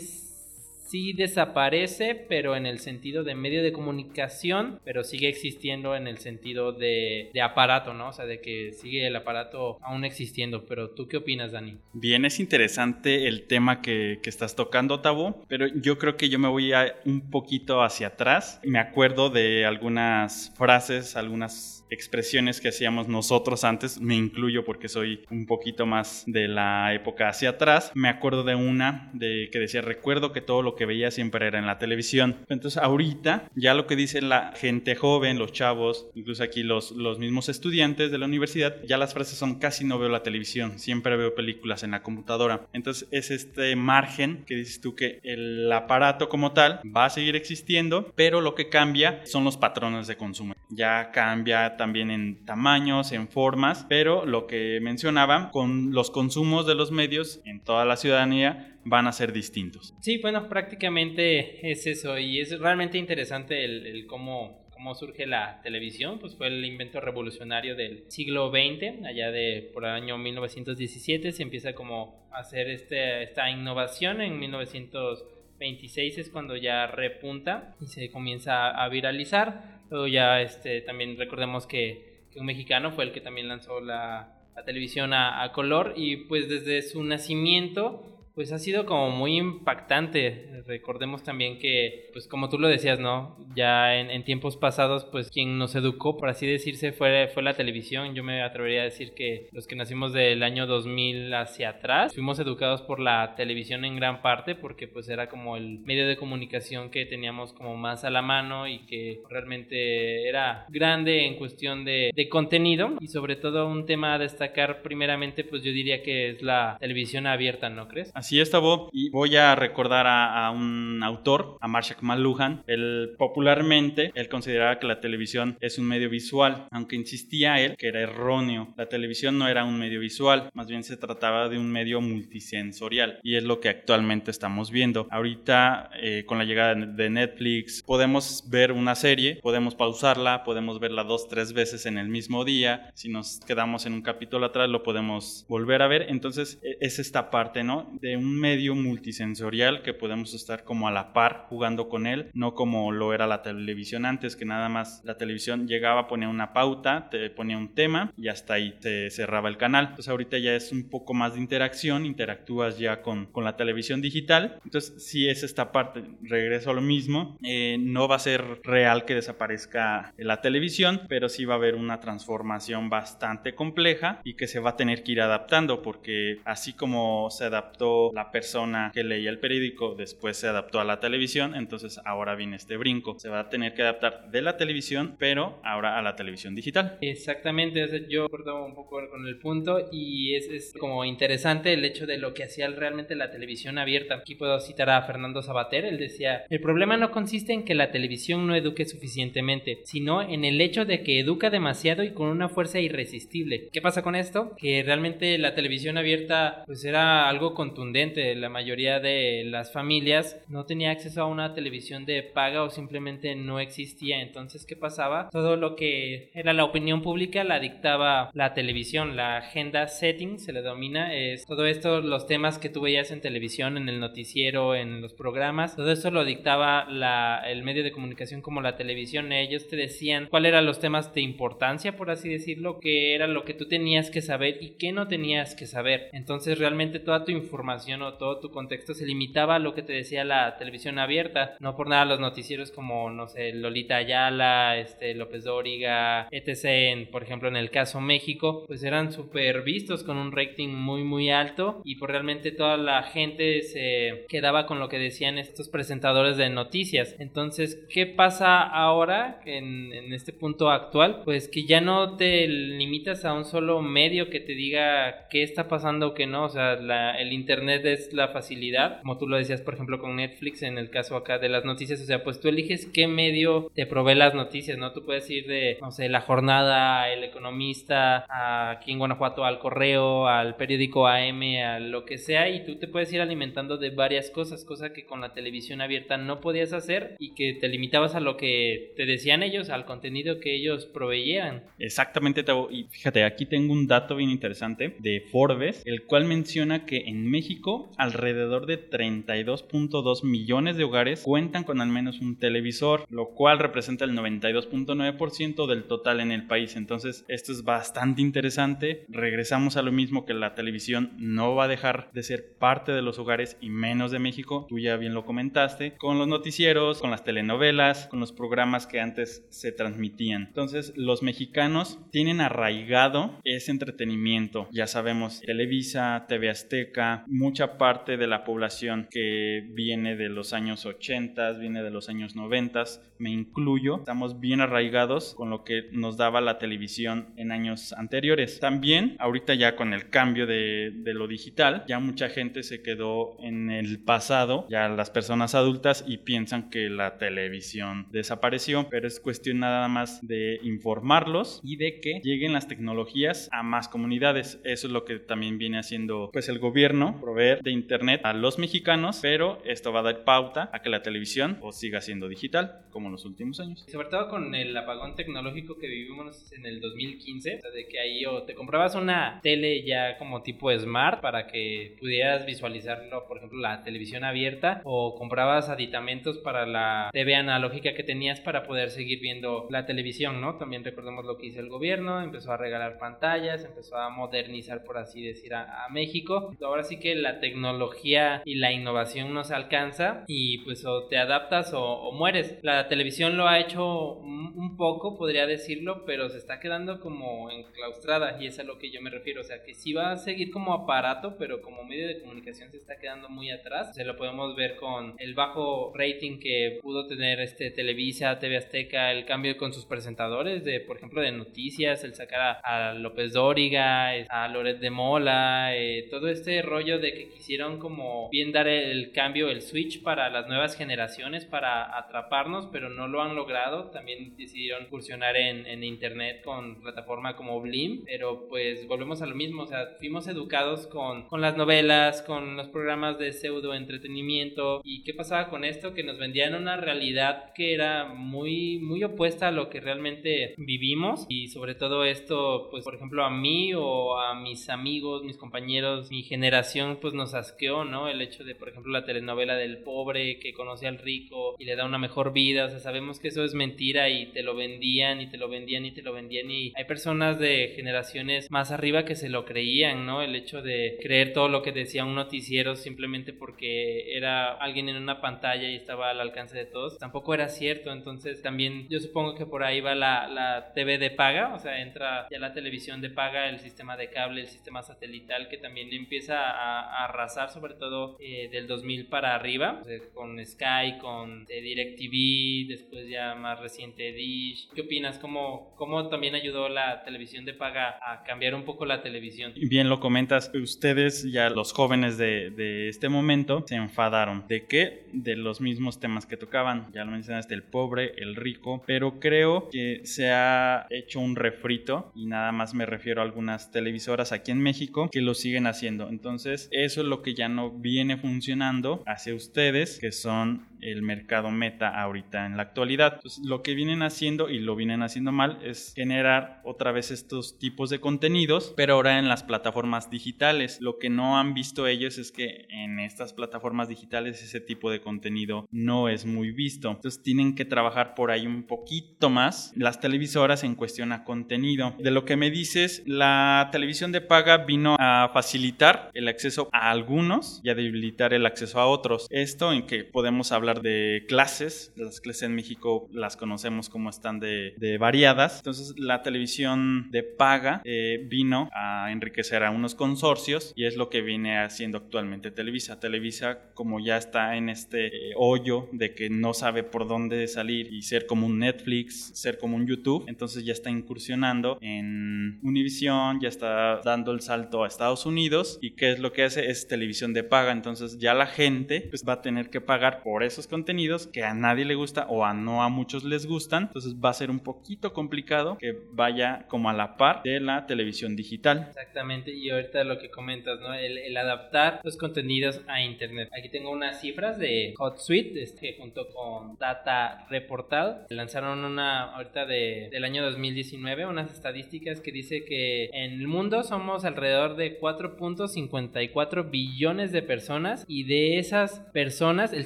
sí 0.90 1.14
desaparece, 1.14 2.16
pero 2.16 2.56
en 2.56 2.66
el 2.66 2.80
sentido 2.80 3.24
de 3.24 3.36
medio 3.36 3.62
de 3.62 3.72
comunicación, 3.72 4.80
pero 4.84 5.04
sigue 5.04 5.30
existiendo 5.30 5.96
en 5.96 6.08
el 6.08 6.18
sentido 6.18 6.72
de, 6.72 7.30
aparato, 7.44 7.94
¿no? 7.94 8.10
O 8.10 8.14
sea, 8.14 8.26
de 8.26 8.42
que 8.42 8.74
sigue 8.74 9.06
el 9.06 9.16
aparato 9.16 9.78
aún 9.82 10.04
existiendo. 10.04 10.66
Pero 10.66 10.90
tú 10.90 11.08
qué 11.08 11.18
opinas, 11.18 11.52
Dani? 11.52 11.78
Bien, 11.94 12.26
es 12.26 12.40
interesante 12.40 13.28
el 13.28 13.46
tema 13.46 13.82
que, 13.82 14.20
que 14.24 14.30
estás 14.30 14.56
tocando, 14.56 15.02
Tabo, 15.02 15.44
pero 15.48 15.68
yo 15.68 16.00
creo 16.00 16.18
que 16.18 16.30
yo 16.30 16.40
me 16.40 16.48
voy 16.48 16.74
a 16.74 16.96
un 17.06 17.30
poquito 17.30 17.84
hacia 17.84 18.08
atrás. 18.08 18.60
Me 18.64 18.80
acuerdo 18.80 19.30
de 19.30 19.66
algunas 19.66 20.52
frases, 20.58 21.16
algunas 21.16 21.79
expresiones 21.90 22.62
que 22.62 22.70
hacíamos 22.70 23.08
nosotros 23.08 23.64
antes, 23.64 24.00
me 24.00 24.16
incluyo 24.16 24.64
porque 24.66 24.90
soy 24.90 25.26
un 25.30 25.46
poquito 25.46 25.86
más 25.86 26.24
de 26.28 26.48
la 26.48 26.94
época 26.94 27.30
hacia 27.30 27.52
atrás, 27.52 27.92
me 27.96 28.10
acuerdo 28.10 28.44
de 28.44 28.56
una 28.56 29.10
de 29.14 29.50
que 29.52 29.60
decía, 29.60 29.82
recuerdo 29.82 30.32
que 30.32 30.42
todo 30.42 30.62
lo 30.62 30.76
que 30.76 30.86
veía 30.86 31.12
siempre 31.12 31.48
era 31.48 31.60
en 31.60 31.66
la 31.66 31.78
televisión. 31.78 32.38
Entonces 32.50 32.82
ahorita 32.82 33.50
ya 33.56 33.74
lo 33.74 33.88
que 33.88 33.96
dice 33.96 34.22
la 34.22 34.54
gente 34.56 34.96
joven, 34.96 35.40
los 35.40 35.52
chavos, 35.52 36.08
incluso 36.16 36.44
aquí 36.44 36.64
los, 36.64 36.92
los 36.92 37.20
mismos 37.20 37.50
estudiantes 37.50 38.12
de 38.12 38.18
la 38.18 38.26
universidad, 38.26 38.76
ya 38.84 38.98
las 38.98 39.14
frases 39.14 39.38
son 39.38 39.60
casi 39.60 39.86
no 39.86 40.00
veo 40.00 40.10
la 40.10 40.24
televisión, 40.24 40.80
siempre 40.80 41.18
veo 41.18 41.36
películas 41.36 41.84
en 41.84 41.92
la 41.92 42.04
computadora. 42.04 42.68
Entonces 42.74 43.08
es 43.12 43.32
este 43.32 43.76
margen 43.76 44.44
que 44.46 44.56
dices 44.56 44.82
tú 44.82 44.96
que 44.96 45.20
el 45.24 45.72
aparato 45.72 46.30
como 46.30 46.54
tal 46.54 46.82
va 46.96 47.06
a 47.06 47.10
seguir 47.10 47.36
existiendo, 47.36 48.12
pero 48.16 48.42
lo 48.42 48.56
que 48.56 48.70
cambia 48.70 49.22
son 49.26 49.44
los 49.44 49.58
patrones 49.58 50.08
de 50.08 50.18
consumo. 50.18 50.54
Ya 50.70 51.12
cambia 51.12 51.76
también 51.80 52.12
en 52.12 52.46
tamaños, 52.46 53.14
en 53.14 53.30
formas, 53.30 53.86
pero 53.88 54.26
lo 54.26 54.48
que 54.48 54.80
mencionaba, 54.82 55.50
con 55.50 55.94
los 55.94 56.12
consumos 56.12 56.68
de 56.68 56.76
los 56.76 56.92
medios 56.92 57.42
en 57.46 57.64
toda 57.64 57.86
la 57.86 57.96
ciudadanía 57.96 58.78
van 58.84 59.08
a 59.08 59.14
ser 59.14 59.32
distintos. 59.32 59.96
Sí, 60.02 60.18
bueno, 60.18 60.50
prácticamente 60.50 61.72
es 61.72 61.88
eso 61.88 62.20
y 62.20 62.42
es 62.42 62.60
realmente 62.60 62.98
interesante 62.98 63.64
el, 63.64 64.06
cómo 64.08 64.60
cómo 64.72 64.96
surge 64.96 65.26
la 65.26 65.62
televisión, 65.62 66.20
pues 66.20 66.36
fue 66.38 66.48
el 66.48 66.64
invento 66.64 67.02
revolucionario 67.02 67.76
del 67.76 68.06
siglo 68.10 68.50
XX, 68.50 69.06
allá 69.06 69.30
de 69.30 69.70
por 69.74 69.84
el 69.84 69.92
año 69.92 70.18
1917 70.18 71.34
se 71.34 71.44
empieza 71.44 71.74
como 71.74 72.30
a 72.32 72.40
hacer 72.40 72.70
este, 72.70 73.24
esta 73.24 73.50
innovación, 73.50 74.22
en 74.22 74.40
1926 74.40 76.18
es 76.20 76.30
cuando 76.30 76.56
ya 76.56 76.88
repunta 76.88 77.76
y 77.82 77.88
se 77.88 78.10
comienza 78.10 78.70
a 78.70 78.88
viralizar, 78.88 79.79
Luego 79.90 80.08
ya 80.08 80.42
este, 80.42 80.82
también 80.82 81.18
recordemos 81.18 81.66
que, 81.66 82.08
un 82.36 82.46
mexicano 82.46 82.92
fue 82.92 83.04
el 83.04 83.12
que 83.12 83.22
también 83.22 83.48
lanzó 83.48 83.82
la, 83.82 84.36
televisión 84.66 85.14
a, 85.14 85.42
a, 85.42 85.54
color 85.54 85.94
y 85.96 86.18
pues 86.18 86.50
desde 86.50 86.82
su 86.82 87.02
nacimiento 87.02 88.19
pues 88.40 88.54
ha 88.54 88.58
sido 88.58 88.86
como 88.86 89.10
muy 89.10 89.36
impactante. 89.36 90.64
Recordemos 90.66 91.24
también 91.24 91.60
que, 91.60 92.10
pues 92.14 92.26
como 92.26 92.48
tú 92.48 92.58
lo 92.58 92.70
decías, 92.70 92.98
¿no? 92.98 93.36
Ya 93.54 93.98
en, 94.00 94.24
tiempos 94.24 94.56
pasados, 94.56 95.04
pues 95.04 95.30
quien 95.30 95.58
nos 95.58 95.76
educó, 95.76 96.16
por 96.16 96.30
así 96.30 96.48
decirse, 96.48 96.94
fue, 96.94 97.28
fue 97.34 97.44
la 97.44 97.56
televisión. 97.56 98.16
Yo 98.16 98.24
me 98.24 98.42
atrevería 98.42 98.80
a 98.80 98.86
decir 98.86 99.12
que 99.14 99.50
los 99.52 99.68
que 99.68 99.76
nacimos 99.76 100.14
del 100.14 100.42
año 100.42 100.68
2000 100.68 101.34
hacia 101.34 101.72
atrás, 101.72 102.14
fuimos 102.14 102.40
educados 102.40 102.82
por 102.82 103.02
la 103.02 103.36
televisión 103.36 103.84
en 103.84 103.98
gran 103.98 104.22
parte, 104.22 104.56
porque 104.56 104.88
pues 104.88 105.10
era 105.10 105.28
como 105.28 105.58
el 105.58 105.80
medio 105.80 106.08
de 106.08 106.16
comunicación 106.16 106.92
que 106.92 107.06
teníamos 107.06 107.52
como 107.52 107.76
más 107.76 108.06
a 108.06 108.10
la 108.10 108.22
mano 108.22 108.70
y 108.70 108.86
que 108.86 109.22
realmente 109.30 110.30
era 110.30 110.66
grande 110.70 111.26
en 111.26 111.36
cuestión 111.36 111.84
de, 111.84 112.14
contenido 112.30 112.96
y 113.02 113.08
sobre 113.08 113.36
todo 113.36 113.68
un 113.68 113.86
tema 113.86 114.14
a 114.14 114.18
destacar 114.18 114.82
primeramente, 114.82 115.44
pues 115.44 115.62
yo 115.62 115.74
diría 115.74 116.04
que 116.04 116.30
es 116.30 116.42
la 116.42 116.78
televisión 116.80 117.28
abierta, 117.28 117.70
¿no 117.70 117.90
crees? 117.90 118.14
Es, 118.38 118.52
Tabo. 118.52 118.90
Y 118.94 119.10
voy 119.10 119.36
a 119.36 119.56
recordar 119.56 120.06
a, 120.08 120.52
un 120.52 121.02
autor, 121.04 121.58
a 121.62 121.68
Marshall 121.68 121.98
McLuhan. 122.02 122.64
Él 122.68 123.16
popularmente, 123.18 124.12
él 124.14 124.30
consideraba 124.30 124.78
que 124.78 124.86
la 124.86 125.00
televisión 125.00 125.58
es 125.62 125.80
un 125.80 125.86
medio 125.86 126.10
visual, 126.10 126.68
aunque 126.70 126.96
insistía 126.96 127.60
él 127.60 127.76
que 127.78 127.88
era 127.88 128.02
erróneo. 128.02 128.74
La 128.78 128.88
televisión 128.88 129.40
no 129.40 129.48
era 129.48 129.64
un 129.64 129.80
medio 129.80 130.00
visual, 130.00 130.52
más 130.54 130.68
bien 130.68 130.84
se 130.84 130.98
trataba 130.98 131.50
de 131.50 131.58
un 131.58 131.72
medio 131.72 132.02
multisensorial. 132.02 133.20
Y 133.24 133.36
es 133.36 133.44
lo 133.44 133.60
que 133.60 133.70
actualmente 133.70 134.30
estamos 134.30 134.70
viendo. 134.70 135.08
Ahorita, 135.10 135.90
eh, 136.02 136.26
con 136.28 136.38
la 136.38 136.44
llegada 136.44 136.76
de 136.76 137.10
Netflix, 137.10 137.82
podemos 137.84 138.44
ver 138.50 138.72
una 138.72 138.96
serie, 138.96 139.40
podemos 139.42 139.76
pausarla, 139.76 140.44
podemos 140.44 140.80
verla 140.80 141.04
dos, 141.04 141.28
tres 141.28 141.54
veces 141.54 141.86
en 141.86 141.98
el 141.98 142.10
mismo 142.10 142.46
día. 142.46 142.92
Si 142.94 143.10
nos 143.10 143.40
quedamos 143.48 143.86
en 143.86 143.94
un 143.94 144.02
capítulo 144.02 144.46
atrás, 144.46 144.70
lo 144.70 144.84
podemos 144.84 145.46
volver 145.48 145.82
a 145.82 145.88
ver. 145.88 146.08
Entonces, 146.10 146.60
e, 146.62 146.78
es 146.82 147.00
esta 147.00 147.30
parte, 147.30 147.64
¿no? 147.64 147.90
Un 148.20 148.40
medio 148.40 148.76
multisensorial 148.76 149.82
que 149.82 149.94
podemos 149.94 150.34
estar 150.34 150.64
como 150.64 150.88
a 150.88 150.92
la 150.92 151.14
par 151.14 151.46
jugando 151.50 151.90
con 151.90 152.06
él, 152.06 152.30
no 152.34 152.54
como 152.54 152.92
lo 152.92 153.14
era 153.14 153.28
la 153.28 153.42
televisión 153.42 154.06
antes, 154.06 154.36
que 154.36 154.46
nada 154.46 154.70
más 154.70 155.02
la 155.04 155.18
televisión 155.18 155.68
llegaba, 155.68 156.08
ponía 156.08 156.30
una 156.30 156.54
pauta, 156.54 157.10
te 157.10 157.30
ponía 157.30 157.58
un 157.58 157.74
tema 157.74 158.12
y 158.18 158.28
hasta 158.28 158.56
ahí 158.56 158.76
se 158.80 159.10
cerraba 159.10 159.50
el 159.50 159.58
canal. 159.58 159.86
Entonces 159.86 160.10
ahorita 160.10 160.38
ya 160.38 160.56
es 160.56 160.72
un 160.72 160.90
poco 160.90 161.14
más 161.14 161.34
de 161.34 161.40
interacción, 161.40 162.06
interactúas 162.06 162.78
ya 162.78 163.02
con, 163.02 163.26
con 163.28 163.44
la 163.44 163.58
televisión 163.58 164.02
digital. 164.02 164.60
Entonces 164.64 165.04
si 165.04 165.28
es 165.28 165.44
esta 165.44 165.72
parte, 165.72 166.04
regreso 166.22 166.72
a 166.72 166.74
lo 166.74 166.82
mismo, 166.82 167.38
eh, 167.44 167.78
no 167.80 168.08
va 168.08 168.18
a 168.18 168.20
ser 168.20 168.62
real 168.64 169.06
que 169.06 169.16
desaparezca 169.16 170.14
la 170.18 170.42
televisión, 170.42 171.02
pero 171.08 171.30
sí 171.30 171.46
va 171.46 171.56
a 171.56 171.58
haber 171.58 171.76
una 171.76 172.00
transformación 172.00 172.90
bastante 172.90 173.56
compleja 173.56 174.22
y 174.24 174.36
que 174.36 174.48
se 174.48 174.60
va 174.60 174.72
a 174.72 174.78
tener 174.78 175.04
que 175.04 175.14
ir 175.14 175.22
adaptando 175.22 175.82
porque 175.82 176.40
así 176.46 176.74
como 176.74 177.30
se 177.32 177.46
adaptó 177.46 177.99
la 178.14 178.32
persona 178.32 178.92
que 178.94 179.04
leía 179.04 179.30
el 179.30 179.40
periódico 179.40 179.96
después 179.96 180.38
se 180.38 180.48
adaptó 180.48 180.80
a 180.80 180.84
la 180.84 181.00
televisión, 181.00 181.56
entonces 181.56 182.00
ahora 182.06 182.36
viene 182.36 182.56
este 182.56 182.78
brinco. 182.78 183.18
Se 183.20 183.30
va 183.30 183.42
a 183.42 183.50
tener 183.50 183.74
que 183.74 183.82
adaptar 183.82 184.30
de 184.32 184.42
la 184.42 184.58
televisión, 184.58 185.16
pero 185.20 185.60
ahora 185.64 185.98
a 185.98 186.02
la 186.02 186.16
televisión 186.16 186.56
digital. 186.56 186.98
Exactamente, 187.02 188.08
yo 188.10 188.26
acuerdo 188.26 188.66
un 188.66 188.76
poco 188.76 189.02
con 189.10 189.28
el 189.28 189.38
punto 189.40 189.88
y 189.92 190.36
es, 190.36 190.48
es, 190.48 190.74
como 190.80 191.04
interesante 191.06 191.74
el 191.74 191.84
hecho 191.86 192.06
de 192.06 192.18
lo 192.18 192.34
que 192.34 192.44
hacía 192.44 192.68
realmente 192.70 193.16
la 193.16 193.32
televisión 193.32 193.78
abierta. 193.78 194.16
Aquí 194.16 194.36
puedo 194.36 194.60
citar 194.60 194.90
a 194.90 195.02
Fernando 195.02 195.42
Sabater, 195.42 195.86
él 195.86 195.98
decía, 195.98 196.46
el 196.50 196.62
problema 196.62 196.98
no 196.98 197.12
consiste 197.12 197.54
en 197.54 197.66
que 197.66 197.76
la 197.76 197.92
televisión 197.92 198.48
no 198.48 198.56
eduque 198.56 198.86
suficientemente, 198.86 199.82
sino 199.84 200.22
en 200.22 200.46
el 200.46 200.62
hecho 200.62 200.86
de 200.86 201.04
que 201.04 201.20
educa 201.20 201.50
demasiado 201.50 202.04
y 202.04 202.14
con 202.14 202.28
una 202.28 202.50
fuerza 202.50 202.80
irresistible. 202.80 203.70
¿Qué 203.72 203.82
pasa 203.82 204.02
con 204.02 204.16
esto? 204.16 204.56
Que 204.58 204.84
realmente 204.84 205.38
la 205.38 205.56
televisión 205.56 205.98
abierta 205.98 206.64
pues 206.66 206.84
era 206.86 207.28
algo 207.28 207.54
contundente 207.54 207.89
la 207.94 208.50
mayoría 208.50 209.00
de 209.00 209.44
las 209.46 209.72
familias 209.72 210.38
no 210.48 210.66
tenía 210.66 210.92
acceso 210.92 211.22
a 211.22 211.26
una 211.26 211.54
televisión 211.54 212.06
de 212.06 212.24
paga 212.24 212.64
o 212.64 212.70
simplemente 212.70 213.36
no 213.36 213.60
existía. 213.60 214.22
Entonces, 214.22 214.66
¿qué 214.66 214.76
pasaba? 214.76 215.30
Todo 215.32 215.56
lo 215.56 215.76
que 215.76 216.30
era 216.34 216.54
la 216.54 216.66
opinión 216.66 217.02
pública 217.02 217.44
la 217.44 217.60
dictaba 217.60 218.32
la 218.34 218.54
televisión, 218.54 219.16
la 219.16 219.38
agenda 219.38 219.88
setting 219.88 220.40
se 220.40 220.54
le 220.54 220.62
domina, 220.62 221.14
es 221.14 221.46
todo 221.46 221.66
esto, 221.66 222.02
los 222.02 222.28
temas 222.28 222.58
que 222.60 222.70
tú 222.70 222.82
veías 222.82 223.12
en 223.12 223.22
televisión, 223.22 223.78
en 223.78 223.90
el 223.90 224.00
noticiero, 224.00 224.76
en 224.76 225.02
los 225.02 225.14
programas, 225.14 225.76
todo 225.76 225.92
esto 225.92 226.12
lo 226.12 226.26
dictaba 226.26 226.86
la, 226.90 227.44
el 227.48 227.64
medio 227.64 227.84
de 227.84 227.92
comunicación 227.92 228.42
como 228.42 228.62
la 228.62 228.78
televisión. 228.78 229.32
Ellos 229.32 229.68
te 229.68 229.76
decían 229.76 230.28
cuáles 230.30 230.50
eran 230.50 230.66
los 230.66 230.80
temas 230.80 231.14
de 231.14 231.22
importancia, 231.22 231.96
por 231.96 232.12
así 232.12 232.30
decirlo, 232.30 232.80
qué 232.80 233.16
era 233.16 233.28
lo 233.28 233.44
que 233.44 233.54
tú 233.54 233.68
tenías 233.68 234.10
que 234.10 234.22
saber 234.22 234.58
y 234.62 234.72
qué 234.72 234.92
no 234.92 235.08
tenías 235.08 235.56
que 235.56 235.66
saber. 235.66 236.10
Entonces, 236.14 236.60
realmente 236.60 237.00
toda 237.00 237.26
tu 237.26 237.32
información 237.32 237.79
información 237.80 238.02
o 238.02 238.14
todo 238.16 238.40
tu 238.40 238.52
contexto 238.52 238.94
se 238.94 239.06
limitaba 239.06 239.56
a 239.56 239.60
lo 239.60 239.74
que 239.74 239.84
te 239.84 239.94
decía 239.94 240.24
la 240.24 240.58
televisión 240.58 241.00
abierta. 241.00 241.56
No 241.60 241.76
por 241.76 241.88
nada 241.88 242.06
los 242.06 242.20
noticieros 242.20 242.72
como, 242.72 243.10
no 243.10 243.28
sé, 243.28 243.54
Lolita 243.54 243.98
Ayala, 243.98 244.78
este, 244.78 245.16
López 245.16 245.44
Dóriga, 245.46 246.28
etc., 246.32 247.10
por 247.12 247.24
ejemplo, 247.24 247.48
en 247.48 247.56
el 247.56 247.72
caso 247.72 248.02
México, 248.02 248.66
pues 248.68 248.84
eran 248.84 249.12
súper 249.12 249.62
vistos 249.64 250.04
con 250.04 250.18
un 250.18 250.32
rating 250.32 250.70
muy, 250.70 251.04
muy 251.04 251.30
alto 251.30 251.82
y 251.86 251.96
pues 251.96 252.12
realmente 252.12 252.52
toda 252.52 252.78
la 252.78 253.04
gente 253.04 253.62
se 253.62 254.26
quedaba 254.28 254.66
con 254.66 254.80
lo 254.80 254.90
que 254.90 255.00
decían 255.00 255.38
estos 255.38 255.70
presentadores 255.70 256.38
de 256.38 256.50
noticias. 256.50 257.16
Entonces, 257.20 257.86
¿qué 257.90 258.06
pasa 258.06 258.62
ahora 258.62 259.40
en, 259.46 259.94
en 259.94 260.14
este 260.14 260.34
punto 260.34 260.70
actual? 260.70 261.22
Pues 261.24 261.48
que 261.48 261.64
ya 261.66 261.82
no 261.82 262.18
te 262.18 262.48
limitas 262.48 263.26
a 263.26 263.34
un 263.34 263.46
solo 263.46 263.82
medio 263.82 264.30
que 264.30 264.40
te 264.40 264.54
diga 264.54 265.28
qué 265.30 265.44
está 265.44 265.68
pasando 265.68 266.08
o 266.08 266.14
qué 266.14 266.28
no. 266.28 266.46
O 266.46 266.50
sea, 266.50 266.74
el 266.74 267.34
Internet 267.34 267.69
es 267.70 268.14
la 268.14 268.30
facilidad, 268.30 269.02
como 269.02 269.18
tú 269.18 269.28
lo 269.28 269.38
decías, 269.38 269.62
por 269.62 269.74
ejemplo, 269.74 270.00
con 270.00 270.16
Netflix, 270.16 270.62
en 270.64 270.78
el 270.78 270.90
caso 270.90 271.16
acá 271.16 271.40
de 271.40 271.50
las 271.50 271.66
noticias. 271.66 272.02
O 272.02 272.06
sea, 272.06 272.24
pues 272.24 272.40
tú 272.40 272.50
eliges 272.50 272.88
qué 272.94 273.08
medio 273.08 273.72
te 273.74 273.86
provee 273.86 274.16
las 274.16 274.34
noticias, 274.34 274.78
¿no? 274.78 274.92
Tú 274.94 275.06
puedes 275.06 275.30
ir 275.30 275.48
de, 275.48 275.78
no 275.82 275.92
sé, 275.92 276.10
La 276.10 276.22
Jornada, 276.22 277.12
El 277.12 277.24
Economista, 277.24 278.26
aquí 278.72 278.92
en 278.92 279.00
Guanajuato 279.00 279.46
al 279.46 279.60
Correo, 279.60 280.28
al 280.28 280.56
periódico 280.56 281.08
AM, 281.08 281.42
a 281.64 281.80
lo 281.80 282.06
que 282.06 282.18
sea, 282.18 282.50
y 282.50 282.64
tú 282.66 282.76
te 282.78 282.88
puedes 282.88 283.12
ir 283.14 283.22
alimentando 283.22 283.78
de 283.78 283.90
varias 283.90 284.30
cosas, 284.30 284.66
cosa 284.66 284.94
que 284.94 285.06
con 285.06 285.22
la 285.22 285.34
televisión 285.34 285.82
abierta 285.82 286.18
no 286.18 286.40
podías 286.40 286.74
hacer 286.74 287.16
y 287.20 287.34
que 287.34 287.54
te 287.54 287.68
limitabas 287.68 288.16
a 288.16 288.20
lo 288.20 288.38
que 288.38 288.94
te 288.96 289.06
decían 289.06 289.44
ellos, 289.44 289.70
al 289.70 289.86
contenido 289.86 290.40
que 290.40 290.56
ellos 290.56 290.86
proveían. 290.86 291.64
Exactamente, 291.78 292.44
Y 292.72 292.84
fíjate, 292.86 293.24
aquí 293.24 293.46
tengo 293.46 293.74
un 293.74 293.88
dato 293.88 294.16
bien 294.16 294.30
interesante 294.30 294.96
de 295.00 295.22
Forbes, 295.32 295.82
el 295.86 296.04
cual 296.04 296.26
menciona 296.26 296.86
que 296.86 296.98
en 297.08 297.30
México 297.30 297.59
alrededor 297.98 298.66
de 298.66 298.90
32.2 298.90 300.24
millones 300.24 300.78
de 300.78 300.84
hogares 300.84 301.22
cuentan 301.22 301.64
con 301.64 301.82
al 301.82 301.90
menos 301.90 302.20
un 302.22 302.38
televisor, 302.38 303.06
lo 303.10 303.30
cual 303.30 303.60
representa 303.60 304.06
el 304.06 304.12
92.9% 304.12 305.68
del 305.68 305.84
total 305.86 306.20
en 306.20 306.32
el 306.32 306.48
país. 306.48 306.76
Entonces, 306.76 307.26
esto 307.28 307.52
es 307.52 307.64
bastante 307.64 308.22
interesante. 308.22 309.06
Regresamos 309.10 309.78
a 309.78 309.82
lo 309.82 309.92
mismo 309.92 310.26
que 310.26 310.34
la 310.34 310.56
televisión 310.56 311.12
no 311.18 311.56
va 311.56 311.66
a 311.66 311.68
dejar 311.68 312.10
de 312.14 312.24
ser 312.24 312.54
parte 312.58 312.92
de 312.92 313.02
los 313.02 313.20
hogares 313.20 313.58
y 313.62 313.70
menos 313.70 314.12
de 314.12 314.20
México. 314.20 314.66
Tú 314.70 314.80
ya 314.80 314.98
bien 314.98 315.14
lo 315.14 315.26
comentaste, 315.26 315.96
con 315.98 316.18
los 316.18 316.28
noticieros, 316.28 317.00
con 317.00 317.12
las 317.12 317.24
telenovelas, 317.24 318.08
con 318.08 318.20
los 318.20 318.32
programas 318.32 318.88
que 318.88 319.00
antes 319.00 319.46
se 319.50 319.72
transmitían. 319.72 320.44
Entonces, 320.44 320.94
los 320.96 321.24
mexicanos 321.24 322.00
tienen 322.12 322.42
arraigado 322.42 323.40
ese 323.44 323.72
entretenimiento. 323.72 324.68
Ya 324.72 324.88
sabemos, 324.88 325.42
Televisa, 325.42 326.26
TV 326.28 326.50
Azteca, 326.50 327.24
mucha 327.50 327.80
parte 327.80 328.16
de 328.16 328.28
la 328.28 328.44
población 328.44 329.08
que 329.10 329.64
viene 329.72 330.16
de 330.16 330.30
los 330.30 330.54
años 330.54 330.86
80, 330.86 331.54
viene 331.54 331.82
de 331.82 331.90
los 331.90 332.08
años 332.08 332.36
90, 332.36 332.84
me 333.18 333.32
incluyo, 333.32 333.98
estamos 333.98 334.40
bien 334.40 334.62
arraigados 334.62 335.34
con 335.34 335.50
lo 335.50 335.64
que 335.64 335.90
nos 335.92 336.16
daba 336.16 336.42
la 336.42 336.60
televisión 336.60 337.34
en 337.38 337.52
años 337.52 337.92
anteriores. 337.94 338.60
También, 338.60 339.16
ahorita 339.18 339.56
ya 339.56 339.76
con 339.76 339.96
el 339.96 340.12
cambio 340.12 340.46
de, 340.46 340.92
de 340.94 341.14
lo 341.16 341.28
digital, 341.28 341.86
ya 341.88 341.98
mucha 341.98 342.30
gente 342.30 342.62
se 342.62 342.84
quedó 342.84 343.36
en 343.42 343.72
el 343.72 343.98
pasado, 344.04 344.68
ya 344.70 344.88
las 344.88 345.10
personas 345.10 345.56
adultas, 345.56 346.06
y 346.08 346.18
piensan 346.18 346.70
que 346.70 346.88
la 346.88 347.18
televisión 347.18 348.06
desapareció, 348.12 348.88
pero 348.92 349.08
es 349.08 349.20
cuestión 349.20 349.58
nada 349.60 349.88
más 349.88 350.26
de 350.26 350.60
informarlos 350.62 351.62
y 351.64 351.78
de 351.78 352.00
que 352.00 352.22
lleguen 352.24 352.54
las 352.54 352.68
tecnologías 352.68 353.50
a 353.52 353.64
más 353.64 353.88
comunidades. 353.88 354.62
Eso 354.64 354.86
es 354.86 354.94
lo 354.94 355.04
que 355.04 355.18
también 355.18 355.58
viene 355.58 355.80
haciendo 355.80 356.30
pues 356.32 356.48
el 356.48 356.60
gobierno, 356.60 357.20
proveer 357.40 357.62
de 357.62 357.72
internet 357.72 358.20
a 358.26 358.34
los 358.34 358.60
mexicanos, 358.60 359.20
pero 359.22 359.62
esto 359.64 359.94
va 359.94 360.02
a 360.02 360.04
dar 360.04 360.26
pauta 360.26 360.70
a 360.74 360.82
que 360.82 360.90
la 360.90 361.02
televisión 361.02 361.58
o 361.62 361.72
siga 361.72 362.02
siendo 362.02 362.28
digital 362.28 362.82
como 362.92 363.08
en 363.08 363.14
los 363.14 363.24
últimos 363.24 363.62
años. 363.62 363.86
Sobre 363.88 364.10
todo 364.10 364.28
con 364.28 364.54
el 364.56 364.76
apagón 364.76 365.16
tecnológico 365.16 365.78
que 365.78 365.88
vivimos 365.88 366.52
en 366.52 366.66
el 366.66 366.82
2015, 366.82 367.56
o 367.56 367.62
sea, 367.62 367.72
de 367.72 367.88
que 367.88 367.98
ahí 367.98 368.26
o 368.26 368.44
te 368.44 368.56
comprabas 368.56 368.96
una 368.96 369.40
tele 369.42 369.86
ya 369.86 370.18
como 370.18 370.42
tipo 370.42 370.70
smart 370.78 371.22
para 371.22 371.48
que 371.48 371.96
pudieras 371.98 372.46
visualizarlo, 372.46 373.26
por 373.26 373.38
ejemplo, 373.38 373.60
la 373.60 373.84
televisión 373.84 374.26
abierta 374.26 374.82
o 374.84 375.16
comprabas 375.16 375.70
aditamentos 375.70 376.40
para 376.40 376.66
la 376.66 377.10
TV 377.14 377.36
analógica 377.36 377.94
que 377.94 378.04
tenías 378.04 378.42
para 378.42 378.68
poder 378.68 378.90
seguir 378.90 379.22
viendo 379.22 379.68
la 379.70 379.86
televisión, 379.86 380.42
¿no? 380.42 380.58
También 380.58 380.84
recordemos 380.84 381.24
lo 381.24 381.38
que 381.38 381.48
hizo 381.48 381.62
el 381.62 381.70
gobierno, 381.70 382.22
empezó 382.22 382.52
a 382.52 382.58
regalar 382.58 382.98
pantallas, 382.98 383.64
empezó 383.64 383.96
a 383.96 384.10
modernizar, 384.10 384.84
por 384.84 384.98
así 384.98 385.22
decir, 385.22 385.54
a, 385.54 385.88
México. 385.90 386.56
Ahora 386.62 386.84
sí 386.84 387.00
que 387.00 387.16
la 387.16 387.29
tecnología 387.40 388.42
y 388.46 388.56
la 388.56 388.72
innovación 388.72 389.34
nos 389.34 389.52
alcanza 389.52 390.24
y 390.28 390.60
pues 390.60 390.86
o 390.86 391.08
te 391.08 391.18
adaptas 391.18 391.72
o, 391.74 392.12
mueres. 392.12 392.58
La 392.64 392.88
televisión 392.88 393.38
lo 393.38 393.48
ha 393.48 393.60
hecho 393.60 394.14
un, 394.14 394.76
poco, 394.78 395.18
podría 395.18 395.46
decirlo, 395.46 396.06
pero 396.06 396.30
se 396.30 396.38
está 396.38 396.60
quedando 396.60 397.02
como 397.02 397.52
enclaustrada 397.52 398.42
y 398.42 398.48
es 398.48 398.60
a 398.60 398.64
lo 398.64 398.78
que 398.80 398.92
yo 398.92 399.02
me 399.02 399.10
refiero. 399.10 399.42
O 399.42 399.44
sea, 399.44 399.62
que 399.64 399.74
sí 399.74 399.94
va 399.94 400.12
a 400.12 400.18
seguir 400.18 400.52
como 400.52 400.74
aparato, 400.74 401.36
pero 401.38 401.62
como 401.62 401.84
medio 401.84 402.08
de 402.08 402.22
comunicación 402.22 402.72
se 402.72 402.78
está 402.78 402.98
quedando 402.98 403.30
muy 403.30 403.52
atrás. 403.52 403.94
Se 403.94 404.06
lo 404.06 404.16
podemos 404.16 404.56
ver 404.56 404.78
con 404.78 405.16
el 405.18 405.34
bajo 405.34 405.92
rating 405.96 406.40
que 406.40 406.80
pudo 406.82 407.08
tener 407.08 407.42
este 407.42 407.72
Televisa, 407.72 408.40
TV 408.40 408.58
Azteca, 408.58 409.12
el 409.12 409.26
cambio 409.26 409.58
con 409.58 409.74
sus 409.74 409.86
presentadores 409.86 410.64
de, 410.64 410.80
por 410.80 410.98
ejemplo, 410.98 411.22
de 411.22 411.32
noticias, 411.32 412.04
el 412.04 412.16
sacar 412.16 412.60
a, 412.64 412.94
López 412.94 413.34
Dóriga, 413.34 414.12
a 414.30 414.48
Loret 414.48 414.80
de 414.80 414.90
Mola, 414.90 415.76
eh, 415.76 416.08
todo 416.10 416.28
este 416.30 416.62
rollo 416.62 417.00
de 417.12 417.18
que 417.18 417.30
quisieron 417.30 417.80
como 417.80 418.30
bien 418.30 418.52
dar 418.52 418.68
el, 418.68 419.12
cambio, 419.12 419.50
el 419.50 419.62
switch 419.62 420.02
para 420.02 420.30
las 420.30 420.48
nuevas 420.48 420.76
generaciones, 420.76 421.46
para 421.46 421.98
atraparnos, 421.98 422.68
pero 422.72 422.90
no 422.90 423.08
lo 423.08 423.22
han 423.22 423.36
logrado. 423.36 423.90
También 423.92 424.36
decidieron 424.38 424.84
incursionar 424.84 425.36
en, 425.36 425.66
en 425.66 425.84
internet 425.84 426.42
con 426.44 426.82
plataforma 426.82 427.36
como 427.36 427.60
Blim, 427.62 428.04
pero 428.06 428.48
pues 428.48 428.88
volvemos 428.88 429.22
a 429.22 429.26
lo 429.26 429.36
mismo, 429.36 429.64
o 429.64 429.68
sea, 429.68 429.96
fuimos 430.00 430.28
educados 430.28 430.88
con, 430.88 431.28
con 431.28 431.42
las 431.42 431.58
novelas, 431.58 432.22
con 432.22 432.56
los 432.56 432.68
programas 432.68 433.18
de 433.18 433.34
pseudo 433.34 433.74
entretenimiento. 433.74 434.82
Y 434.84 435.04
qué 435.04 435.14
pasaba 435.14 435.50
con 435.50 435.64
esto 435.64 435.94
que 435.94 436.04
nos 436.04 436.18
vendían 436.18 436.56
una 436.56 436.78
realidad 436.78 437.54
que 437.54 437.74
era 437.74 438.06
muy 438.06 438.80
muy 438.80 439.04
opuesta 439.04 439.48
a 439.48 439.52
lo 439.52 439.70
que 439.70 439.80
realmente 439.80 440.54
vivimos. 440.58 441.26
Y 441.30 441.48
sobre 441.48 441.76
todo 441.76 442.06
esto 442.06 442.68
pues 442.70 442.84
por 442.84 442.96
ejemplo 442.96 443.24
a 443.24 443.30
mí 443.30 443.74
o 443.76 444.18
a 444.20 444.36
mis 444.36 444.70
amigos 444.70 445.24
mis 445.24 445.38
compañeros 445.38 446.10
mi 446.12 446.24
generación 446.24 446.99
pues 447.00 447.14
nos 447.14 447.34
asqueó 447.34 447.86
no 447.86 448.10
el 448.10 448.22
hecho 448.22 448.44
de 448.44 448.56
por 448.56 448.70
ejemplo 448.70 448.92
la 448.92 449.06
telenovela 449.06 449.56
del 449.56 449.80
pobre 449.80 450.40
que 450.40 450.54
conoce 450.54 450.88
al 450.88 450.98
rico 450.98 451.56
y 451.58 451.66
le 451.66 451.76
da 451.76 451.86
una 451.86 451.98
mejor 451.98 452.34
vida. 452.34 452.66
O 452.66 452.70
sea 452.70 452.80
sabemos 452.80 453.20
que 453.20 453.30
eso 453.30 453.44
es 453.44 453.54
mentira 453.54 454.10
y 454.10 454.28
te 454.28 454.44
lo 454.44 454.56
vendían 454.56 455.22
y 455.22 455.28
te 455.28 455.38
lo 455.38 455.50
vendían 455.50 455.86
y 455.86 455.92
te 455.92 456.02
lo 456.02 456.14
vendían. 456.14 456.50
Y 456.52 456.74
hay 456.76 456.86
personas 456.86 457.40
de 457.40 457.74
generaciones 457.76 458.50
más 458.50 458.72
arriba 458.72 459.06
que 459.06 459.16
se 459.16 459.30
lo 459.30 459.46
creían 459.46 460.06
no 460.06 460.22
el 460.22 460.36
hecho 460.36 460.62
de 460.62 460.98
creer 461.02 461.34
todo 461.34 461.50
lo 461.50 461.62
que 461.62 461.72
decía 461.72 462.06
un 462.06 462.16
noticiero 462.16 462.76
simplemente 462.76 463.34
porque 463.34 464.16
era 464.16 464.54
alguien 464.54 464.90
en 464.90 464.98
una 464.98 465.22
pantalla 465.22 465.70
y 465.70 465.76
estaba 465.76 466.10
al 466.10 466.20
alcance 466.20 466.58
de 466.58 466.66
todos, 466.66 466.98
tampoco 466.98 467.34
era 467.34 467.50
cierto. 467.50 467.92
Entonces 467.92 468.42
también 468.42 468.88
yo 468.90 469.00
supongo 469.00 469.36
que 469.36 469.46
por 469.46 469.64
ahí 469.64 469.82
va 469.82 469.96
la, 469.96 470.28
la 470.28 470.74
TV 470.74 470.98
de 470.98 471.12
paga, 471.12 471.54
o 471.54 471.60
sea, 471.60 471.82
entra 471.82 472.28
ya 472.30 472.40
la 472.40 472.54
televisión 472.54 473.02
de 473.02 473.10
paga, 473.10 473.50
el 473.50 473.60
sistema 473.60 473.98
de 473.98 474.10
cable, 474.10 474.42
el 474.42 474.48
sistema 474.48 474.82
satelital 474.82 475.48
que 475.50 475.58
también 475.58 475.92
empieza 475.94 476.50
a, 476.50 476.89
arrasar, 476.98 477.50
sobre 477.52 477.74
todo 477.76 478.18
eh, 478.20 478.50
del 478.52 478.68
2000 478.68 479.08
para 479.08 479.36
arriba, 479.36 479.82
con 480.14 480.44
Sky, 480.46 480.98
con 481.00 481.46
eh, 481.50 481.62
DirecTV, 481.62 482.68
después 482.70 483.10
ya 483.10 483.36
más 483.36 483.60
reciente 483.60 484.12
Dish. 484.12 484.70
¿Qué 484.74 484.82
opinas? 484.82 485.20
¿Cómo, 485.20 485.74
¿Cómo 485.76 486.08
también 486.10 486.36
ayudó 486.36 486.70
la 486.70 487.04
televisión 487.04 487.46
de 487.46 487.54
paga 487.54 488.00
a 488.02 488.24
cambiar 488.24 488.56
un 488.56 488.64
poco 488.64 488.86
la 488.86 489.02
televisión? 489.02 489.54
Bien 489.56 489.90
lo 489.90 490.00
comentas, 490.00 490.52
ustedes 490.54 491.30
ya 491.32 491.50
los 491.50 491.74
jóvenes 491.74 492.18
de, 492.18 492.50
de 492.52 492.90
este 492.90 493.10
momento 493.10 493.64
se 493.68 493.76
enfadaron. 493.76 494.46
¿De 494.48 494.66
qué? 494.66 495.06
De 495.14 495.36
los 495.36 495.62
mismos 495.62 496.00
temas 496.00 496.26
que 496.26 496.38
tocaban. 496.38 496.92
Ya 496.94 497.06
lo 497.06 497.12
mencionaste, 497.12 497.54
el 497.54 497.64
pobre, 497.64 498.14
el 498.18 498.36
rico. 498.36 498.84
Pero 498.86 499.20
creo 499.20 499.70
que 499.70 500.02
se 500.04 500.30
ha 500.32 500.88
hecho 500.90 501.20
un 501.20 501.36
refrito 501.36 502.12
y 502.16 502.26
nada 502.26 502.52
más 502.52 502.74
me 502.74 502.86
refiero 502.86 503.22
a 503.22 503.26
algunas 503.26 503.72
televisoras 503.72 504.32
aquí 504.32 504.52
en 504.52 504.60
México 504.60 505.10
que 505.12 505.22
lo 505.22 505.34
siguen 505.34 505.68
haciendo. 505.68 506.10
Entonces, 506.10 506.70
eso 506.86 507.02
es 507.02 507.08
lo 507.08 507.22
que 507.22 507.34
ya 507.34 507.50
no 507.50 507.72
viene 507.72 508.18
funcionando 508.18 509.04
hacia 509.06 509.36
ustedes, 509.36 510.00
que 510.00 510.12
son 510.12 510.68
el 510.82 511.02
mercado 511.02 511.52
meta 511.52 512.02
ahorita 512.02 512.46
en 512.46 512.58
la 512.58 512.64
actualidad. 512.64 513.20
Lo 513.44 513.62
que 513.62 513.74
vienen 513.74 514.02
haciendo 514.02 514.50
y 514.50 514.60
lo 514.60 514.76
vienen 514.76 515.04
haciendo 515.04 515.32
mal 515.32 515.60
es 515.64 515.94
generar 515.96 516.62
otra 516.64 516.92
vez 516.92 517.12
estos 517.12 517.60
tipos 517.60 517.90
de 517.90 518.00
contenidos, 518.00 518.74
pero 518.78 518.94
ahora 518.94 519.20
en 519.20 519.28
las 519.28 519.44
plataformas 519.44 520.10
digitales. 520.10 520.80
Lo 520.82 520.98
que 520.98 521.10
no 521.10 521.38
han 521.38 521.54
visto 521.54 521.88
ellos 521.88 522.18
es 522.18 522.32
que 522.32 522.66
en 522.70 523.00
estas 523.00 523.34
plataformas 523.34 523.90
digitales 523.90 524.42
ese 524.42 524.62
tipo 524.62 524.92
de 524.92 525.02
contenido 525.02 525.68
no 525.72 526.10
es 526.10 526.26
muy 526.26 526.52
visto. 526.52 526.90
Entonces 526.90 527.22
tienen 527.22 527.56
que 527.56 527.66
trabajar 527.66 528.16
por 528.16 528.32
ahí 528.32 528.48
un 528.48 528.64
poquito 528.64 529.30
más 529.30 529.74
las 529.76 530.00
televisoras 530.00 530.64
en 530.64 530.76
cuestión 530.76 531.12
a 531.12 531.24
contenido. 531.24 531.96
De 532.00 532.12
lo 532.12 532.26
que 532.26 532.38
me 532.38 532.52
dices, 532.52 533.04
la 533.06 533.70
televisión 533.72 534.12
de 534.12 534.22
paga 534.22 534.58
vino 534.58 534.96
a 535.00 535.30
facilitar 535.34 536.10
el 536.14 536.28
acceso 536.28 536.69
a 536.72 536.92
algunos 536.92 537.62
y 537.64 537.70
a 537.70 537.76
debilitar 537.76 538.34
el 538.34 538.46
acceso 538.46 538.80
a 538.80 538.88
otros. 538.88 539.28
Esto 539.30 539.74
en 539.74 539.86
que 539.86 540.04
podemos 540.04 540.52
hablar 540.52 540.82
de 540.82 541.26
clases, 541.28 541.92
las 541.96 542.22
clases 542.22 542.44
en 542.44 542.56
México 542.56 543.10
las 543.12 543.38
conocemos 543.38 543.90
como 543.90 544.10
están 544.10 544.40
de, 544.40 544.74
variadas, 545.00 545.58
entonces 545.58 545.94
la 545.98 546.24
televisión 546.24 547.10
de 547.12 547.24
paga 547.24 547.82
eh, 547.86 548.26
vino 548.28 548.70
a 548.74 549.12
enriquecer 549.12 549.64
a 549.64 549.72
unos 549.72 549.96
consorcios 549.96 550.74
y 550.76 550.86
es 550.86 550.98
lo 550.98 551.10
que 551.10 551.22
viene 551.22 551.60
haciendo 551.60 551.98
actualmente 551.98 552.52
Televisa. 552.52 553.00
Televisa 553.00 553.60
como 553.74 554.00
ya 554.00 554.18
está 554.18 554.56
en 554.56 554.70
este 554.70 555.08
eh, 555.08 555.34
hoyo 555.38 555.88
de 555.92 556.14
que 556.14 556.30
no 556.30 556.54
sabe 556.54 556.84
por 556.84 557.08
dónde 557.08 557.48
salir 557.48 557.94
y 557.94 558.02
ser 558.02 558.26
como 558.26 558.48
un 558.48 558.60
Netflix, 558.60 559.32
ser 559.34 559.58
como 559.58 559.76
un 559.76 559.88
YouTube, 559.88 560.26
entonces 560.28 560.66
ya 560.66 560.74
está 560.74 560.90
incursionando 560.90 561.78
en 561.82 562.60
Univision, 562.64 563.40
ya 563.40 563.50
está 563.50 564.02
dando 564.04 564.32
el 564.32 564.42
salto 564.42 564.84
a 564.84 564.88
Estados 564.88 565.26
Unidos 565.26 565.80
y 565.82 565.92
qué 565.92 566.12
es 566.12 566.20
lo 566.20 566.32
que 566.32 566.44
hace 566.44 566.59
es 566.60 566.88
televisión 566.88 567.34
de 567.34 567.44
paga, 567.44 567.72
entonces 567.72 568.20
ya 568.20 568.34
la 568.34 568.48
gente 568.48 569.08
pues 569.10 569.24
va 569.28 569.34
a 569.34 569.42
tener 569.42 569.70
que 569.70 569.82
pagar 569.82 570.22
por 570.24 570.44
esos 570.44 570.68
contenidos 570.68 571.28
que 571.28 571.44
a 571.44 571.54
nadie 571.54 571.86
le 571.86 571.96
gusta 571.96 572.26
o 572.30 572.46
a 572.46 572.54
no 572.54 572.84
a 572.84 572.90
muchos 572.90 573.24
les 573.24 573.46
gustan, 573.46 573.84
entonces 573.84 574.16
va 574.16 574.30
a 574.30 574.34
ser 574.34 574.50
un 574.50 574.60
poquito 574.60 575.14
complicado 575.14 575.78
que 575.78 575.96
vaya 576.12 576.66
como 576.68 576.90
a 576.90 576.94
la 576.94 577.18
par 577.18 577.42
de 577.44 577.60
la 577.60 577.86
televisión 577.86 578.36
digital. 578.36 578.86
Exactamente, 578.90 579.52
y 579.52 579.70
ahorita 579.70 580.04
lo 580.04 580.20
que 580.20 580.30
comentas, 580.30 580.80
¿no? 580.80 580.94
El, 580.94 581.18
el 581.18 581.38
adaptar 581.38 582.02
los 582.04 582.18
contenidos 582.18 582.82
a 582.88 583.02
internet. 583.02 583.50
Aquí 583.58 583.70
tengo 583.70 583.92
unas 583.92 584.22
cifras 584.22 584.58
de 584.60 584.94
HotSuite, 584.98 585.62
este, 585.62 585.96
junto 585.98 586.28
con 586.30 586.78
Data 586.78 587.46
Reportal, 587.50 588.26
lanzaron 588.30 588.84
una 588.84 589.36
ahorita 589.36 589.66
de, 589.66 590.10
del 590.12 590.24
año 590.24 590.44
2019, 590.44 591.26
unas 591.26 591.52
estadísticas 591.52 592.22
que 592.22 592.32
dice 592.32 592.66
que 592.66 593.06
en 593.14 593.34
el 593.34 593.48
mundo 593.48 593.84
somos 593.84 594.26
alrededor 594.26 594.76
de 594.76 595.00
4.54 595.00 596.49
billones 596.72 597.32
de 597.32 597.42
personas 597.42 598.06
y 598.08 598.24
de 598.24 598.60
esas 598.60 599.00
personas 599.14 599.74
el 599.74 599.86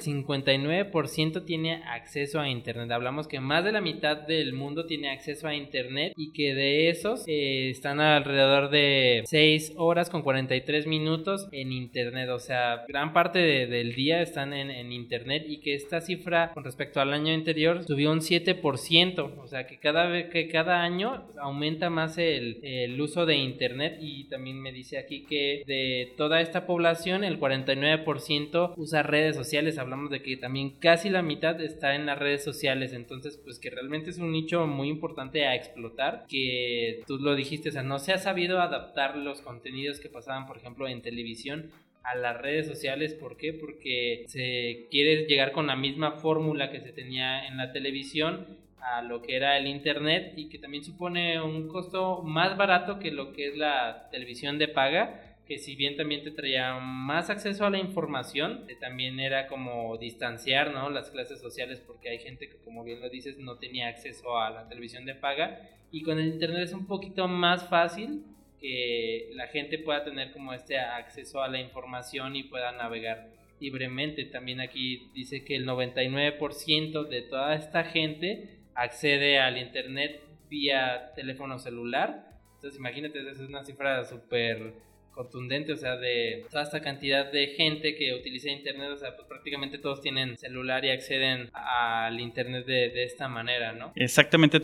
59% 0.00 1.44
tiene 1.44 1.82
acceso 1.84 2.40
a 2.40 2.48
internet. 2.48 2.90
Hablamos 2.90 3.28
que 3.28 3.40
más 3.40 3.64
de 3.64 3.72
la 3.72 3.80
mitad 3.80 4.16
del 4.16 4.52
mundo 4.52 4.86
tiene 4.86 5.10
acceso 5.10 5.48
a 5.48 5.54
internet 5.54 6.12
y 6.16 6.32
que 6.32 6.54
de 6.54 6.88
esos 6.88 7.24
eh, 7.26 7.70
están 7.70 8.00
alrededor 8.00 8.70
de 8.70 9.22
6 9.26 9.74
horas 9.76 10.10
con 10.10 10.22
43 10.22 10.86
minutos 10.86 11.48
en 11.52 11.72
internet. 11.72 12.28
O 12.30 12.38
sea, 12.38 12.84
gran 12.88 13.12
parte 13.12 13.38
del 13.38 13.94
día 13.94 14.22
están 14.22 14.52
en, 14.52 14.92
internet 14.92 15.44
y 15.48 15.60
que 15.60 15.74
esta 15.74 16.00
cifra 16.00 16.52
con 16.52 16.62
respecto 16.62 17.00
al 17.00 17.12
año 17.12 17.32
anterior 17.32 17.84
subió 17.84 18.12
un 18.12 18.20
7%. 18.20 19.38
O 19.38 19.46
sea, 19.46 19.66
que 19.66 19.78
cada, 19.78 20.06
vez, 20.06 20.30
que 20.30 20.48
cada 20.48 20.82
año 20.82 21.26
aumenta 21.40 21.90
más 21.90 22.18
el, 22.18 22.60
el 22.62 23.00
uso 23.00 23.26
de 23.26 23.36
internet 23.36 23.98
y 24.00 24.24
también 24.24 24.60
me 24.60 24.72
dice 24.72 24.98
aquí 24.98 25.24
que 25.24 25.62
de 25.66 26.12
toda 26.16 26.40
esta 26.40 26.53
población 26.62 27.24
el 27.24 27.38
49% 27.38 28.74
usa 28.76 29.02
redes 29.02 29.36
sociales. 29.36 29.78
Hablamos 29.78 30.10
de 30.10 30.22
que 30.22 30.36
también 30.36 30.70
casi 30.78 31.10
la 31.10 31.22
mitad 31.22 31.60
está 31.60 31.94
en 31.94 32.06
las 32.06 32.18
redes 32.18 32.42
sociales. 32.42 32.92
Entonces, 32.92 33.36
pues 33.36 33.58
que 33.58 33.70
realmente 33.70 34.10
es 34.10 34.18
un 34.18 34.32
nicho 34.32 34.66
muy 34.66 34.88
importante 34.88 35.46
a 35.46 35.54
explotar. 35.54 36.24
Que 36.28 37.02
tú 37.06 37.18
lo 37.18 37.34
dijiste, 37.34 37.68
o 37.68 37.72
sea, 37.72 37.82
no 37.82 37.98
se 37.98 38.12
ha 38.12 38.18
sabido 38.18 38.60
adaptar 38.60 39.16
los 39.16 39.40
contenidos 39.40 40.00
que 40.00 40.08
pasaban, 40.08 40.46
por 40.46 40.56
ejemplo, 40.56 40.88
en 40.88 41.02
televisión 41.02 41.70
a 42.02 42.14
las 42.14 42.40
redes 42.40 42.66
sociales. 42.66 43.14
¿Por 43.14 43.36
qué? 43.36 43.52
Porque 43.52 44.24
se 44.28 44.86
quiere 44.90 45.26
llegar 45.26 45.52
con 45.52 45.66
la 45.66 45.76
misma 45.76 46.12
fórmula 46.12 46.70
que 46.70 46.80
se 46.80 46.92
tenía 46.92 47.46
en 47.46 47.56
la 47.56 47.72
televisión 47.72 48.64
a 48.84 49.02
lo 49.02 49.22
que 49.22 49.36
era 49.36 49.56
el 49.56 49.66
internet 49.66 50.34
y 50.36 50.48
que 50.48 50.58
también 50.58 50.84
supone 50.84 51.40
un 51.40 51.68
costo 51.68 52.22
más 52.22 52.56
barato 52.56 52.98
que 52.98 53.10
lo 53.10 53.32
que 53.32 53.48
es 53.48 53.56
la 53.56 54.08
televisión 54.10 54.58
de 54.58 54.68
paga 54.68 55.33
que 55.46 55.58
si 55.58 55.76
bien 55.76 55.96
también 55.96 56.22
te 56.22 56.30
traía 56.30 56.78
más 56.78 57.30
acceso 57.30 57.66
a 57.66 57.70
la 57.70 57.78
información, 57.78 58.64
eh, 58.68 58.76
también 58.80 59.20
era 59.20 59.46
como 59.46 59.96
distanciar 59.98 60.72
¿no? 60.72 60.88
las 60.90 61.10
clases 61.10 61.40
sociales 61.40 61.80
porque 61.80 62.08
hay 62.08 62.18
gente 62.18 62.48
que 62.48 62.56
como 62.58 62.82
bien 62.82 63.00
lo 63.00 63.10
dices 63.10 63.38
no 63.38 63.56
tenía 63.56 63.88
acceso 63.88 64.38
a 64.38 64.50
la 64.50 64.68
televisión 64.68 65.04
de 65.04 65.14
paga 65.14 65.68
y 65.90 66.02
con 66.02 66.18
el 66.18 66.26
internet 66.26 66.62
es 66.64 66.72
un 66.72 66.86
poquito 66.86 67.28
más 67.28 67.68
fácil 67.68 68.24
que 68.60 69.30
la 69.34 69.46
gente 69.48 69.78
pueda 69.78 70.02
tener 70.02 70.32
como 70.32 70.54
este 70.54 70.78
acceso 70.78 71.42
a 71.42 71.48
la 71.48 71.60
información 71.60 72.34
y 72.34 72.44
pueda 72.44 72.72
navegar 72.72 73.28
libremente. 73.60 74.24
También 74.24 74.60
aquí 74.60 75.10
dice 75.14 75.44
que 75.44 75.56
el 75.56 75.66
99% 75.66 77.08
de 77.08 77.22
toda 77.22 77.54
esta 77.54 77.84
gente 77.84 78.58
accede 78.74 79.38
al 79.38 79.58
internet 79.58 80.20
vía 80.48 81.12
teléfono 81.14 81.58
celular. 81.58 82.26
Entonces 82.54 82.78
imagínate, 82.78 83.20
esa 83.20 83.42
es 83.42 83.48
una 83.48 83.64
cifra 83.64 84.04
súper 84.04 84.72
contundente, 85.14 85.72
o 85.72 85.76
sea, 85.76 85.96
de 85.96 86.44
toda 86.50 86.62
esta 86.62 86.80
cantidad 86.80 87.30
de 87.30 87.48
gente 87.48 87.94
que 87.94 88.14
utiliza 88.14 88.50
Internet, 88.50 88.90
o 88.92 88.96
sea, 88.96 89.16
pues 89.16 89.28
prácticamente 89.28 89.78
todos 89.78 90.00
tienen 90.00 90.36
celular 90.36 90.84
y 90.84 90.90
acceden 90.90 91.48
al 91.52 92.20
Internet 92.20 92.66
de, 92.66 93.04
esta 93.04 93.28
manera, 93.28 93.72
¿no? 93.72 93.92
Exactamente, 93.94 94.60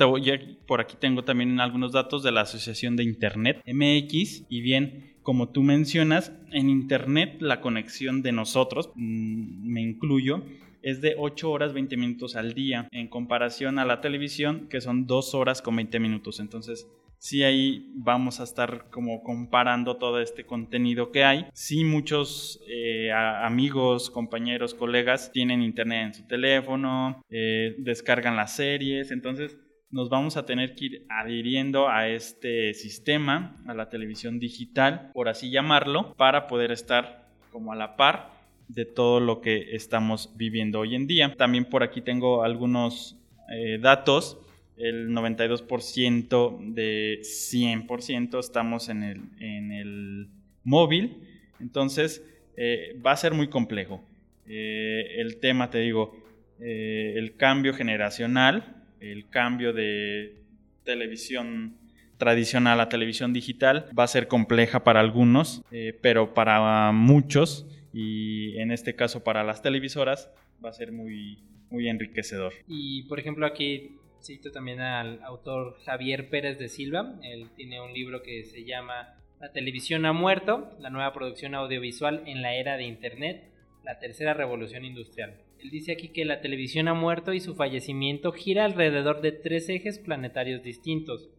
por 0.66 0.80
aquí 0.80 0.96
tengo 0.98 1.24
también 1.24 1.60
algunos 1.60 1.92
datos 1.92 2.22
de 2.22 2.32
la 2.32 2.42
Asociación 2.42 2.96
de 2.96 3.04
Internet 3.04 3.62
MX 3.66 4.44
y 4.48 4.60
bien, 4.60 5.14
como 5.22 5.50
tú 5.50 5.62
mencionas, 5.62 6.32
en 6.52 6.68
Internet 6.68 7.36
la 7.40 7.60
conexión 7.60 8.22
de 8.22 8.32
nosotros, 8.32 8.90
mm, 8.94 9.70
me 9.70 9.80
incluyo, 9.80 10.42
es 10.82 11.00
de 11.00 11.14
8 11.18 11.50
horas 11.50 11.72
20 11.74 11.96
minutos 11.96 12.36
al 12.36 12.54
día 12.54 12.88
en 12.90 13.08
comparación 13.08 13.78
a 13.78 13.84
la 13.84 14.00
televisión 14.00 14.66
que 14.68 14.80
son 14.80 15.06
2 15.06 15.34
horas 15.34 15.60
con 15.62 15.76
20 15.76 16.00
minutos. 16.00 16.40
Entonces, 16.40 16.88
sí 17.20 17.44
ahí 17.44 17.92
vamos 17.94 18.40
a 18.40 18.44
estar 18.44 18.86
como 18.90 19.22
comparando 19.22 19.98
todo 19.98 20.20
este 20.20 20.44
contenido 20.44 21.12
que 21.12 21.22
hay. 21.22 21.46
Sí 21.52 21.84
muchos 21.84 22.60
eh, 22.66 23.12
amigos, 23.12 24.10
compañeros, 24.10 24.74
colegas 24.74 25.30
tienen 25.30 25.62
internet 25.62 26.06
en 26.06 26.14
su 26.14 26.26
teléfono, 26.26 27.22
eh, 27.28 27.76
descargan 27.78 28.36
las 28.36 28.56
series, 28.56 29.10
entonces 29.10 29.58
nos 29.90 30.08
vamos 30.08 30.36
a 30.36 30.46
tener 30.46 30.74
que 30.74 30.84
ir 30.86 31.06
adhiriendo 31.10 31.88
a 31.88 32.08
este 32.08 32.72
sistema, 32.74 33.62
a 33.66 33.74
la 33.74 33.90
televisión 33.90 34.38
digital, 34.38 35.10
por 35.12 35.28
así 35.28 35.50
llamarlo, 35.50 36.14
para 36.14 36.46
poder 36.46 36.72
estar 36.72 37.28
como 37.52 37.72
a 37.72 37.76
la 37.76 37.96
par 37.96 38.30
de 38.68 38.86
todo 38.86 39.20
lo 39.20 39.40
que 39.40 39.74
estamos 39.74 40.32
viviendo 40.36 40.80
hoy 40.80 40.94
en 40.94 41.06
día. 41.06 41.34
También 41.36 41.66
por 41.66 41.82
aquí 41.82 42.00
tengo 42.00 42.44
algunos 42.44 43.16
eh, 43.50 43.78
datos 43.78 44.38
el 44.80 45.10
92% 45.10 46.58
de 46.72 47.20
100% 47.22 48.38
estamos 48.40 48.88
en 48.88 49.02
el, 49.02 49.20
en 49.38 49.72
el 49.72 50.28
móvil, 50.64 51.18
entonces 51.60 52.24
eh, 52.56 52.98
va 53.04 53.12
a 53.12 53.16
ser 53.16 53.34
muy 53.34 53.48
complejo. 53.48 54.02
Eh, 54.46 55.16
el 55.18 55.38
tema, 55.38 55.70
te 55.70 55.78
digo, 55.78 56.16
eh, 56.60 57.14
el 57.16 57.36
cambio 57.36 57.74
generacional, 57.74 58.84
el 59.00 59.28
cambio 59.28 59.72
de 59.72 60.42
televisión 60.84 61.76
tradicional 62.16 62.80
a 62.80 62.88
televisión 62.88 63.32
digital 63.32 63.88
va 63.98 64.04
a 64.04 64.08
ser 64.08 64.28
compleja 64.28 64.84
para 64.84 65.00
algunos, 65.00 65.62
pero 66.02 66.34
para 66.34 66.92
muchos, 66.92 67.66
y 67.94 68.58
en 68.58 68.72
este 68.72 68.94
caso 68.94 69.24
para 69.24 69.42
las 69.42 69.62
televisoras, 69.62 70.30
va 70.62 70.68
a 70.68 70.72
ser 70.74 70.92
muy, 70.92 71.38
muy 71.70 71.88
enriquecedor. 71.88 72.52
Y 72.68 73.04
por 73.04 73.18
ejemplo 73.18 73.46
aquí 73.46 73.99
Cito 74.22 74.52
también 74.52 74.80
al 74.80 75.22
autor 75.22 75.78
Javier 75.84 76.28
Pérez 76.28 76.58
de 76.58 76.68
Silva. 76.68 77.14
Él 77.22 77.48
tiene 77.56 77.80
un 77.80 77.92
libro 77.92 78.22
que 78.22 78.44
se 78.44 78.64
llama 78.64 79.14
La 79.40 79.52
televisión 79.52 80.04
ha 80.04 80.12
muerto, 80.12 80.70
la 80.78 80.90
nueva 80.90 81.12
producción 81.12 81.54
audiovisual 81.54 82.22
en 82.26 82.42
la 82.42 82.54
era 82.54 82.76
de 82.76 82.84
Internet, 82.84 83.50
la 83.82 83.98
tercera 83.98 84.34
revolución 84.34 84.84
industrial. 84.84 85.34
Él 85.58 85.70
dice 85.70 85.92
aquí 85.92 86.08
que 86.08 86.24
la 86.24 86.40
televisión 86.40 86.88
ha 86.88 86.94
muerto 86.94 87.32
y 87.32 87.40
su 87.40 87.54
fallecimiento 87.54 88.32
gira 88.32 88.64
alrededor 88.64 89.22
de 89.22 89.32
tres 89.32 89.68
ejes 89.68 89.98
planetarios 89.98 90.62
distintos. 90.62 91.30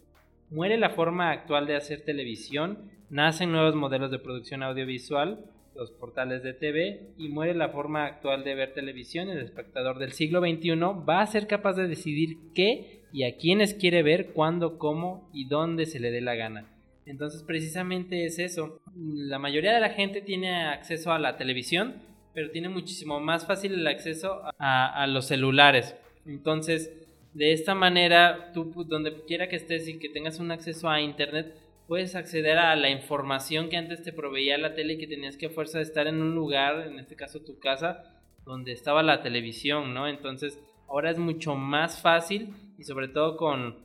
Muere 0.49 0.77
la 0.77 0.89
forma 0.89 1.31
actual 1.31 1.67
de 1.67 1.75
hacer 1.75 2.01
televisión, 2.01 2.91
nacen 3.09 3.51
nuevos 3.51 3.75
modelos 3.75 4.11
de 4.11 4.19
producción 4.19 4.63
audiovisual, 4.63 5.45
los 5.75 5.91
portales 5.91 6.43
de 6.43 6.53
TV 6.53 7.13
y 7.17 7.29
muere 7.29 7.53
la 7.53 7.69
forma 7.69 8.05
actual 8.05 8.43
de 8.43 8.55
ver 8.55 8.73
televisión, 8.73 9.29
el 9.29 9.39
espectador 9.39 9.99
del 9.99 10.11
siglo 10.11 10.41
XXI 10.41 10.71
va 11.07 11.21
a 11.21 11.27
ser 11.27 11.47
capaz 11.47 11.73
de 11.73 11.87
decidir 11.87 12.37
qué 12.53 13.01
y 13.13 13.23
a 13.23 13.37
quiénes 13.37 13.73
quiere 13.73 14.03
ver, 14.03 14.27
cuándo, 14.33 14.77
cómo 14.77 15.29
y 15.33 15.47
dónde 15.47 15.85
se 15.85 15.99
le 15.99 16.11
dé 16.11 16.21
la 16.21 16.35
gana. 16.35 16.65
Entonces 17.05 17.43
precisamente 17.43 18.25
es 18.25 18.39
eso. 18.39 18.79
La 18.95 19.39
mayoría 19.39 19.73
de 19.73 19.79
la 19.79 19.89
gente 19.89 20.21
tiene 20.21 20.65
acceso 20.65 21.11
a 21.11 21.19
la 21.19 21.37
televisión, 21.37 21.95
pero 22.33 22.51
tiene 22.51 22.69
muchísimo 22.69 23.19
más 23.19 23.45
fácil 23.45 23.73
el 23.73 23.87
acceso 23.87 24.41
a, 24.59 25.01
a 25.03 25.07
los 25.07 25.25
celulares. 25.25 25.95
Entonces, 26.25 26.91
de 27.33 27.53
esta 27.53 27.75
manera, 27.75 28.51
tú 28.53 28.71
donde 28.85 29.23
quiera 29.25 29.49
que 29.49 29.55
estés 29.55 29.87
y 29.87 29.99
que 29.99 30.09
tengas 30.09 30.39
un 30.39 30.51
acceso 30.51 30.89
a 30.89 31.01
Internet, 31.01 31.55
puedes 31.91 32.15
acceder 32.15 32.57
a 32.57 32.73
la 32.77 32.89
información 32.89 33.67
que 33.67 33.75
antes 33.75 34.01
te 34.01 34.13
proveía 34.13 34.57
la 34.57 34.75
tele 34.75 34.93
y 34.93 34.97
que 34.97 35.07
tenías 35.07 35.35
que 35.35 35.47
a 35.47 35.49
fuerza 35.49 35.79
de 35.79 35.83
estar 35.83 36.07
en 36.07 36.21
un 36.21 36.33
lugar, 36.33 36.87
en 36.87 36.97
este 36.97 37.17
caso 37.17 37.43
tu 37.43 37.59
casa, 37.59 38.23
donde 38.45 38.71
estaba 38.71 39.03
la 39.03 39.21
televisión, 39.21 39.93
¿no? 39.93 40.07
Entonces, 40.07 40.57
ahora 40.87 41.11
es 41.11 41.17
mucho 41.17 41.55
más 41.55 42.01
fácil 42.01 42.53
y 42.77 42.85
sobre 42.85 43.09
todo 43.09 43.35
con 43.35 43.83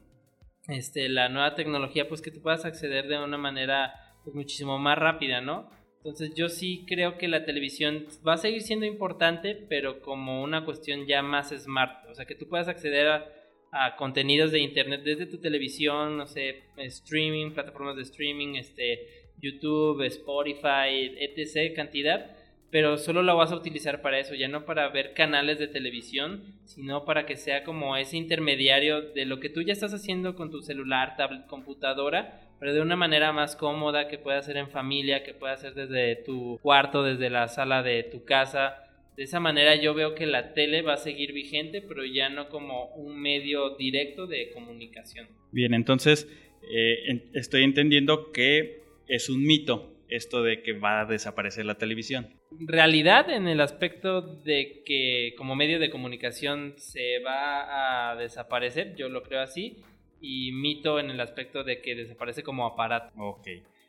este, 0.69 1.09
la 1.09 1.29
nueva 1.29 1.57
tecnología, 1.57 2.09
pues 2.09 2.23
que 2.23 2.31
tú 2.31 2.41
puedas 2.41 2.65
acceder 2.65 3.09
de 3.09 3.19
una 3.19 3.39
manera 3.39 3.93
pues, 4.23 4.37
muchísimo 4.37 4.79
más 4.79 4.97
rápida, 4.97 5.41
¿no? 5.41 5.69
Entonces 5.97 6.33
yo 6.37 6.49
sí 6.49 6.85
creo 6.87 7.19
que 7.19 7.27
la 7.27 7.45
televisión 7.45 8.07
va 8.25 8.35
a 8.35 8.39
seguir 8.39 8.63
siendo 8.63 8.87
importante, 8.87 9.57
pero 9.69 10.01
como 10.01 10.45
una 10.45 10.65
cuestión 10.65 11.09
ya 11.09 11.23
más 11.23 11.49
smart. 11.49 12.09
O 12.09 12.15
sea, 12.15 12.25
que 12.25 12.37
tú 12.37 12.47
puedas 12.47 12.69
acceder 12.69 13.09
a, 13.09 13.25
a 13.73 13.97
contenidos 13.97 14.53
de 14.53 14.61
internet 14.61 15.03
desde 15.05 15.27
tu 15.27 15.39
televisión, 15.39 16.17
no 16.17 16.27
sé, 16.27 16.63
streaming, 16.77 17.53
plataformas 17.53 17.97
de 17.97 18.03
streaming, 18.03 18.55
este, 18.55 19.27
YouTube, 19.41 20.03
Spotify, 20.03 21.15
etc. 21.19 21.75
cantidad, 21.75 22.31
pero 22.71 22.99
solo 22.99 23.23
la 23.23 23.35
vas 23.35 23.53
a 23.53 23.57
utilizar 23.57 24.03
para 24.03 24.19
eso, 24.19 24.35
ya 24.35 24.49
no 24.49 24.65
para 24.65 24.89
ver 24.89 25.15
canales 25.15 25.59
de 25.59 25.69
televisión, 25.69 26.43
sino 26.65 27.05
para 27.05 27.25
que 27.25 27.37
sea 27.37 27.65
como 27.65 27.97
ese 27.97 28.17
intermediario 28.17 29.01
de 29.01 29.25
lo 29.25 29.41
que 29.41 29.49
tú 29.49 29.63
ya 29.63 29.73
estás 29.73 29.95
haciendo 29.95 30.35
con 30.35 30.51
tu 30.51 30.63
celular, 30.63 31.17
tablet, 31.17 31.47
computadora, 31.47 32.41
pero 32.59 32.75
de 32.75 32.81
una 32.81 32.97
manera 32.97 33.33
más 33.33 33.55
cómoda, 33.55 34.09
que 34.09 34.19
pueda 34.19 34.39
hacer 34.39 34.57
en 34.57 34.71
familia, 34.71 35.23
que 35.23 35.35
pueda 35.35 35.55
hacer 35.55 35.75
desde 35.75 36.17
tu 36.17 36.59
cuarto, 36.63 37.03
desde 37.03 37.31
la 37.31 37.49
sala 37.49 37.83
de 37.83 38.03
tu 38.03 38.25
casa. 38.25 38.83
De 39.17 39.25
esa 39.25 39.41
manera 39.41 39.75
yo 39.77 39.95
veo 39.95 40.15
que 40.15 40.27
la 40.27 40.53
tele 40.53 40.83
va 40.83 40.95
a 40.95 40.99
seguir 40.99 41.33
vigente, 41.33 41.81
pero 41.81 42.05
ya 42.05 42.29
no 42.29 42.49
como 42.49 42.89
un 42.97 43.21
medio 43.21 43.77
directo 43.77 44.27
de 44.27 44.51
comunicación. 44.51 45.29
Bien, 45.53 45.73
entonces 45.73 46.29
eh, 46.71 47.31
estoy 47.33 47.65
entendiendo 47.65 48.31
que 48.31 48.83
es 49.09 49.31
un 49.31 49.43
mito 49.43 49.97
esto 50.09 50.43
de 50.43 50.63
que 50.63 50.73
va 50.73 51.01
a 51.01 51.05
desaparecer 51.07 51.65
la 51.65 51.77
televisión. 51.77 52.29
Realidad 52.51 53.29
en 53.31 53.49
el 53.49 53.61
aspecto 53.61 54.23
de 54.23 54.83
que 54.85 55.35
como 55.37 55.57
medio 55.57 55.79
de 55.79 55.91
comunicación 55.91 56.75
se 56.77 57.19
va 57.21 58.11
a 58.11 58.17
desaparecer, 58.17 58.95
yo 58.97 59.09
lo 59.09 59.23
creo 59.23 59.41
así, 59.41 59.79
y 60.21 60.53
mito 60.53 61.01
en 61.01 61.11
el 61.11 61.21
aspecto 61.21 61.65
de 61.65 61.81
que 61.81 61.95
desaparece 61.95 62.43
como 62.43 62.67
aparato. 62.67 63.13
Ok, 63.19 63.49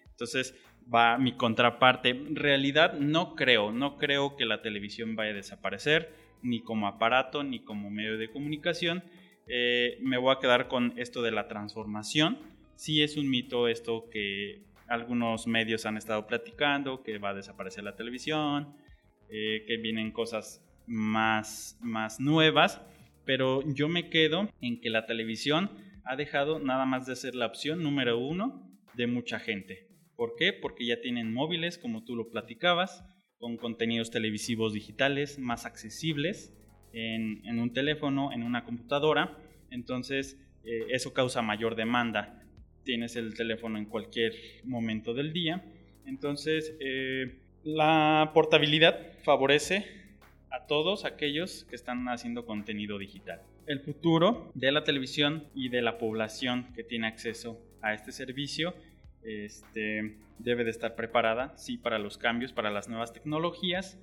entonces 0.10 0.56
va 0.94 1.18
mi 1.18 1.34
contraparte. 1.34 2.22
Realidad 2.32 2.94
no 2.94 3.36
creo, 3.36 3.72
no 3.72 3.98
creo 3.98 4.36
que 4.36 4.46
la 4.46 4.62
televisión 4.62 5.16
vaya 5.16 5.32
a 5.32 5.36
desaparecer, 5.36 6.14
ni 6.42 6.62
como 6.62 6.88
aparato, 6.88 7.44
ni 7.44 7.60
como 7.60 7.90
medio 7.90 8.18
de 8.18 8.30
comunicación. 8.30 9.04
Eh, 9.48 9.98
me 10.02 10.18
voy 10.18 10.36
a 10.36 10.40
quedar 10.40 10.68
con 10.68 10.94
esto 10.98 11.22
de 11.22 11.32
la 11.32 11.48
transformación. 11.48 12.38
Sí 12.76 13.02
es 13.02 13.18
un 13.18 13.30
mito 13.30 13.68
esto 13.68 14.10
que 14.12 14.62
algunos 14.88 15.48
medios 15.48 15.86
han 15.86 15.98
estado 15.98 16.28
platicando, 16.28 17.04
que 17.04 17.18
va 17.18 17.30
a 17.30 17.34
desaparecer 17.34 17.84
la 17.84 17.96
televisión, 17.96 18.76
eh, 19.30 19.66
que 19.68 19.78
vienen 19.78 20.12
cosas 20.12 20.64
más, 20.86 21.78
más 21.82 22.20
nuevas, 22.20 22.82
pero 23.26 23.62
yo 23.66 23.90
me 23.90 24.10
quedo 24.10 24.50
en 24.62 24.80
que 24.80 24.90
la 24.90 25.06
televisión 25.06 25.70
ha 26.06 26.16
dejado 26.16 26.60
nada 26.60 26.86
más 26.86 27.06
de 27.06 27.16
ser 27.18 27.36
la 27.36 27.48
opción 27.48 27.84
número 27.84 28.18
uno 28.18 28.72
de 28.96 29.08
mucha 29.08 29.40
gente. 29.40 29.87
¿Por 30.18 30.36
qué? 30.36 30.52
Porque 30.52 30.86
ya 30.86 31.00
tienen 31.00 31.34
móviles, 31.34 31.78
como 31.78 32.04
tú 32.04 32.18
lo 32.18 32.30
platicabas, 32.30 33.06
con 33.38 33.56
contenidos 33.56 34.12
televisivos 34.12 34.74
digitales 34.74 35.40
más 35.40 35.66
accesibles 35.66 36.54
en, 36.92 37.60
un 37.60 37.72
teléfono, 37.72 38.34
en 38.34 38.44
una 38.44 38.66
computadora. 38.66 39.38
Entonces, 39.72 40.38
eh, 40.66 40.88
eso 40.90 41.14
causa 41.14 41.42
mayor 41.42 41.76
demanda 41.76 42.44
tienes 42.88 43.18
el 43.18 43.34
teléfono 43.34 43.78
en 43.78 43.84
cualquier 43.84 44.34
momento 44.64 45.14
del 45.14 45.34
día. 45.34 45.62
Entonces, 46.06 46.74
eh, 46.80 47.38
la 47.66 48.32
portabilidad 48.34 49.12
favorece 49.24 49.86
a 50.50 50.66
todos 50.68 51.04
aquellos 51.04 51.66
que 51.66 51.76
están 51.76 52.08
haciendo 52.08 52.46
contenido 52.46 52.98
digital. 52.98 53.42
El 53.66 53.82
futuro 53.82 54.54
de 54.56 54.72
la 54.72 54.86
televisión 54.86 55.50
y 55.54 55.68
de 55.68 55.82
la 55.82 55.98
población 55.98 56.72
que 56.74 56.86
tiene 56.86 57.08
acceso 57.08 57.60
a 57.82 57.94
este 57.94 58.14
servicio 58.14 58.74
este, 59.24 60.18
debe 60.40 60.64
de 60.64 60.70
estar 60.70 60.96
preparada, 60.96 61.58
sí, 61.58 61.78
para 61.78 62.00
los 62.00 62.18
cambios, 62.18 62.54
para 62.54 62.72
las 62.72 62.88
nuevas 62.88 63.14
tecnologías, 63.14 64.00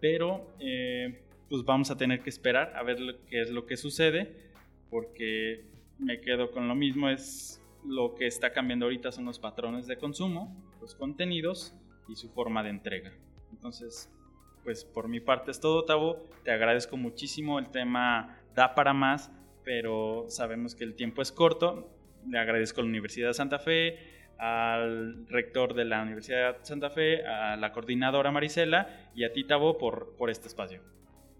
pero 0.00 0.54
eh, 0.60 1.22
pues 1.48 1.64
vamos 1.64 1.90
a 1.90 1.96
tener 1.96 2.22
que 2.22 2.30
esperar 2.30 2.72
a 2.76 2.82
ver 2.82 2.98
qué 3.28 3.40
es 3.40 3.50
lo 3.50 3.66
que 3.66 3.76
sucede, 3.76 4.32
porque 4.90 5.64
me 5.98 6.20
quedo 6.20 6.50
con 6.50 6.68
lo 6.68 6.74
mismo, 6.74 7.08
es 7.08 7.62
lo 7.84 8.14
que 8.14 8.26
está 8.26 8.52
cambiando 8.52 8.86
ahorita 8.86 9.12
son 9.12 9.24
los 9.24 9.38
patrones 9.38 9.86
de 9.86 9.96
consumo, 9.96 10.54
los 10.80 10.94
contenidos 10.94 11.74
y 12.08 12.16
su 12.16 12.28
forma 12.30 12.62
de 12.62 12.70
entrega. 12.70 13.12
Entonces, 13.52 14.10
pues 14.64 14.84
por 14.84 15.08
mi 15.08 15.20
parte 15.20 15.50
es 15.50 15.60
todo, 15.60 15.84
Tavo. 15.84 16.26
Te 16.44 16.50
agradezco 16.50 16.96
muchísimo. 16.96 17.58
El 17.58 17.70
tema 17.70 18.38
da 18.54 18.74
para 18.74 18.92
más, 18.92 19.30
pero 19.64 20.26
sabemos 20.28 20.74
que 20.74 20.84
el 20.84 20.94
tiempo 20.94 21.22
es 21.22 21.32
corto. 21.32 21.90
Le 22.28 22.38
agradezco 22.38 22.80
a 22.80 22.84
la 22.84 22.90
Universidad 22.90 23.28
de 23.28 23.34
Santa 23.34 23.58
Fe, 23.58 23.98
al 24.38 25.26
rector 25.28 25.74
de 25.74 25.84
la 25.84 26.02
Universidad 26.02 26.58
de 26.58 26.64
Santa 26.64 26.90
Fe, 26.90 27.26
a 27.26 27.56
la 27.56 27.72
coordinadora 27.72 28.30
Marisela 28.30 29.10
y 29.14 29.24
a 29.24 29.32
ti, 29.32 29.44
Tavo, 29.44 29.78
por, 29.78 30.16
por 30.16 30.30
este 30.30 30.48
espacio. 30.48 30.80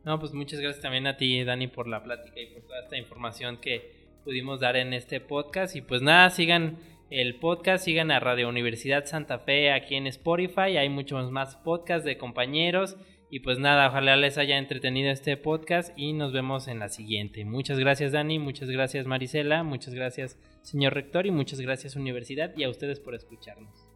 No, 0.04 0.18
pues 0.18 0.32
muchas 0.32 0.60
gracias 0.60 0.82
también 0.82 1.06
a 1.06 1.16
ti, 1.16 1.44
Dani, 1.44 1.68
por 1.68 1.86
la 1.86 2.02
plática 2.02 2.40
y 2.40 2.46
por 2.46 2.62
toda 2.62 2.80
esta 2.80 2.96
información 2.96 3.58
que, 3.58 3.98
pudimos 4.28 4.60
dar 4.60 4.76
en 4.76 4.92
este 4.92 5.20
podcast. 5.20 5.74
Y 5.74 5.80
pues 5.80 6.02
nada, 6.02 6.28
sigan 6.28 6.76
el 7.08 7.36
podcast, 7.36 7.86
sigan 7.86 8.10
a 8.10 8.20
Radio 8.20 8.50
Universidad 8.50 9.06
Santa 9.06 9.38
Fe 9.38 9.72
aquí 9.72 9.94
en 9.94 10.06
Spotify. 10.06 10.76
Hay 10.76 10.90
muchos 10.90 11.30
más 11.30 11.56
podcasts 11.56 12.04
de 12.04 12.18
compañeros. 12.18 12.98
Y 13.30 13.40
pues 13.40 13.58
nada, 13.58 13.88
ojalá 13.88 14.16
les 14.16 14.38
haya 14.38 14.56
entretenido 14.56 15.10
este 15.10 15.36
podcast 15.36 15.92
y 15.96 16.14
nos 16.14 16.32
vemos 16.32 16.66
en 16.66 16.78
la 16.78 16.88
siguiente. 16.88 17.44
Muchas 17.44 17.78
gracias 17.78 18.12
Dani, 18.12 18.38
muchas 18.38 18.70
gracias 18.70 19.06
Marisela, 19.06 19.62
muchas 19.62 19.94
gracias 19.94 20.38
señor 20.62 20.94
rector 20.94 21.26
y 21.26 21.30
muchas 21.30 21.60
gracias 21.60 21.96
universidad 21.96 22.56
y 22.56 22.64
a 22.64 22.70
ustedes 22.70 23.00
por 23.00 23.14
escucharnos. 23.14 23.87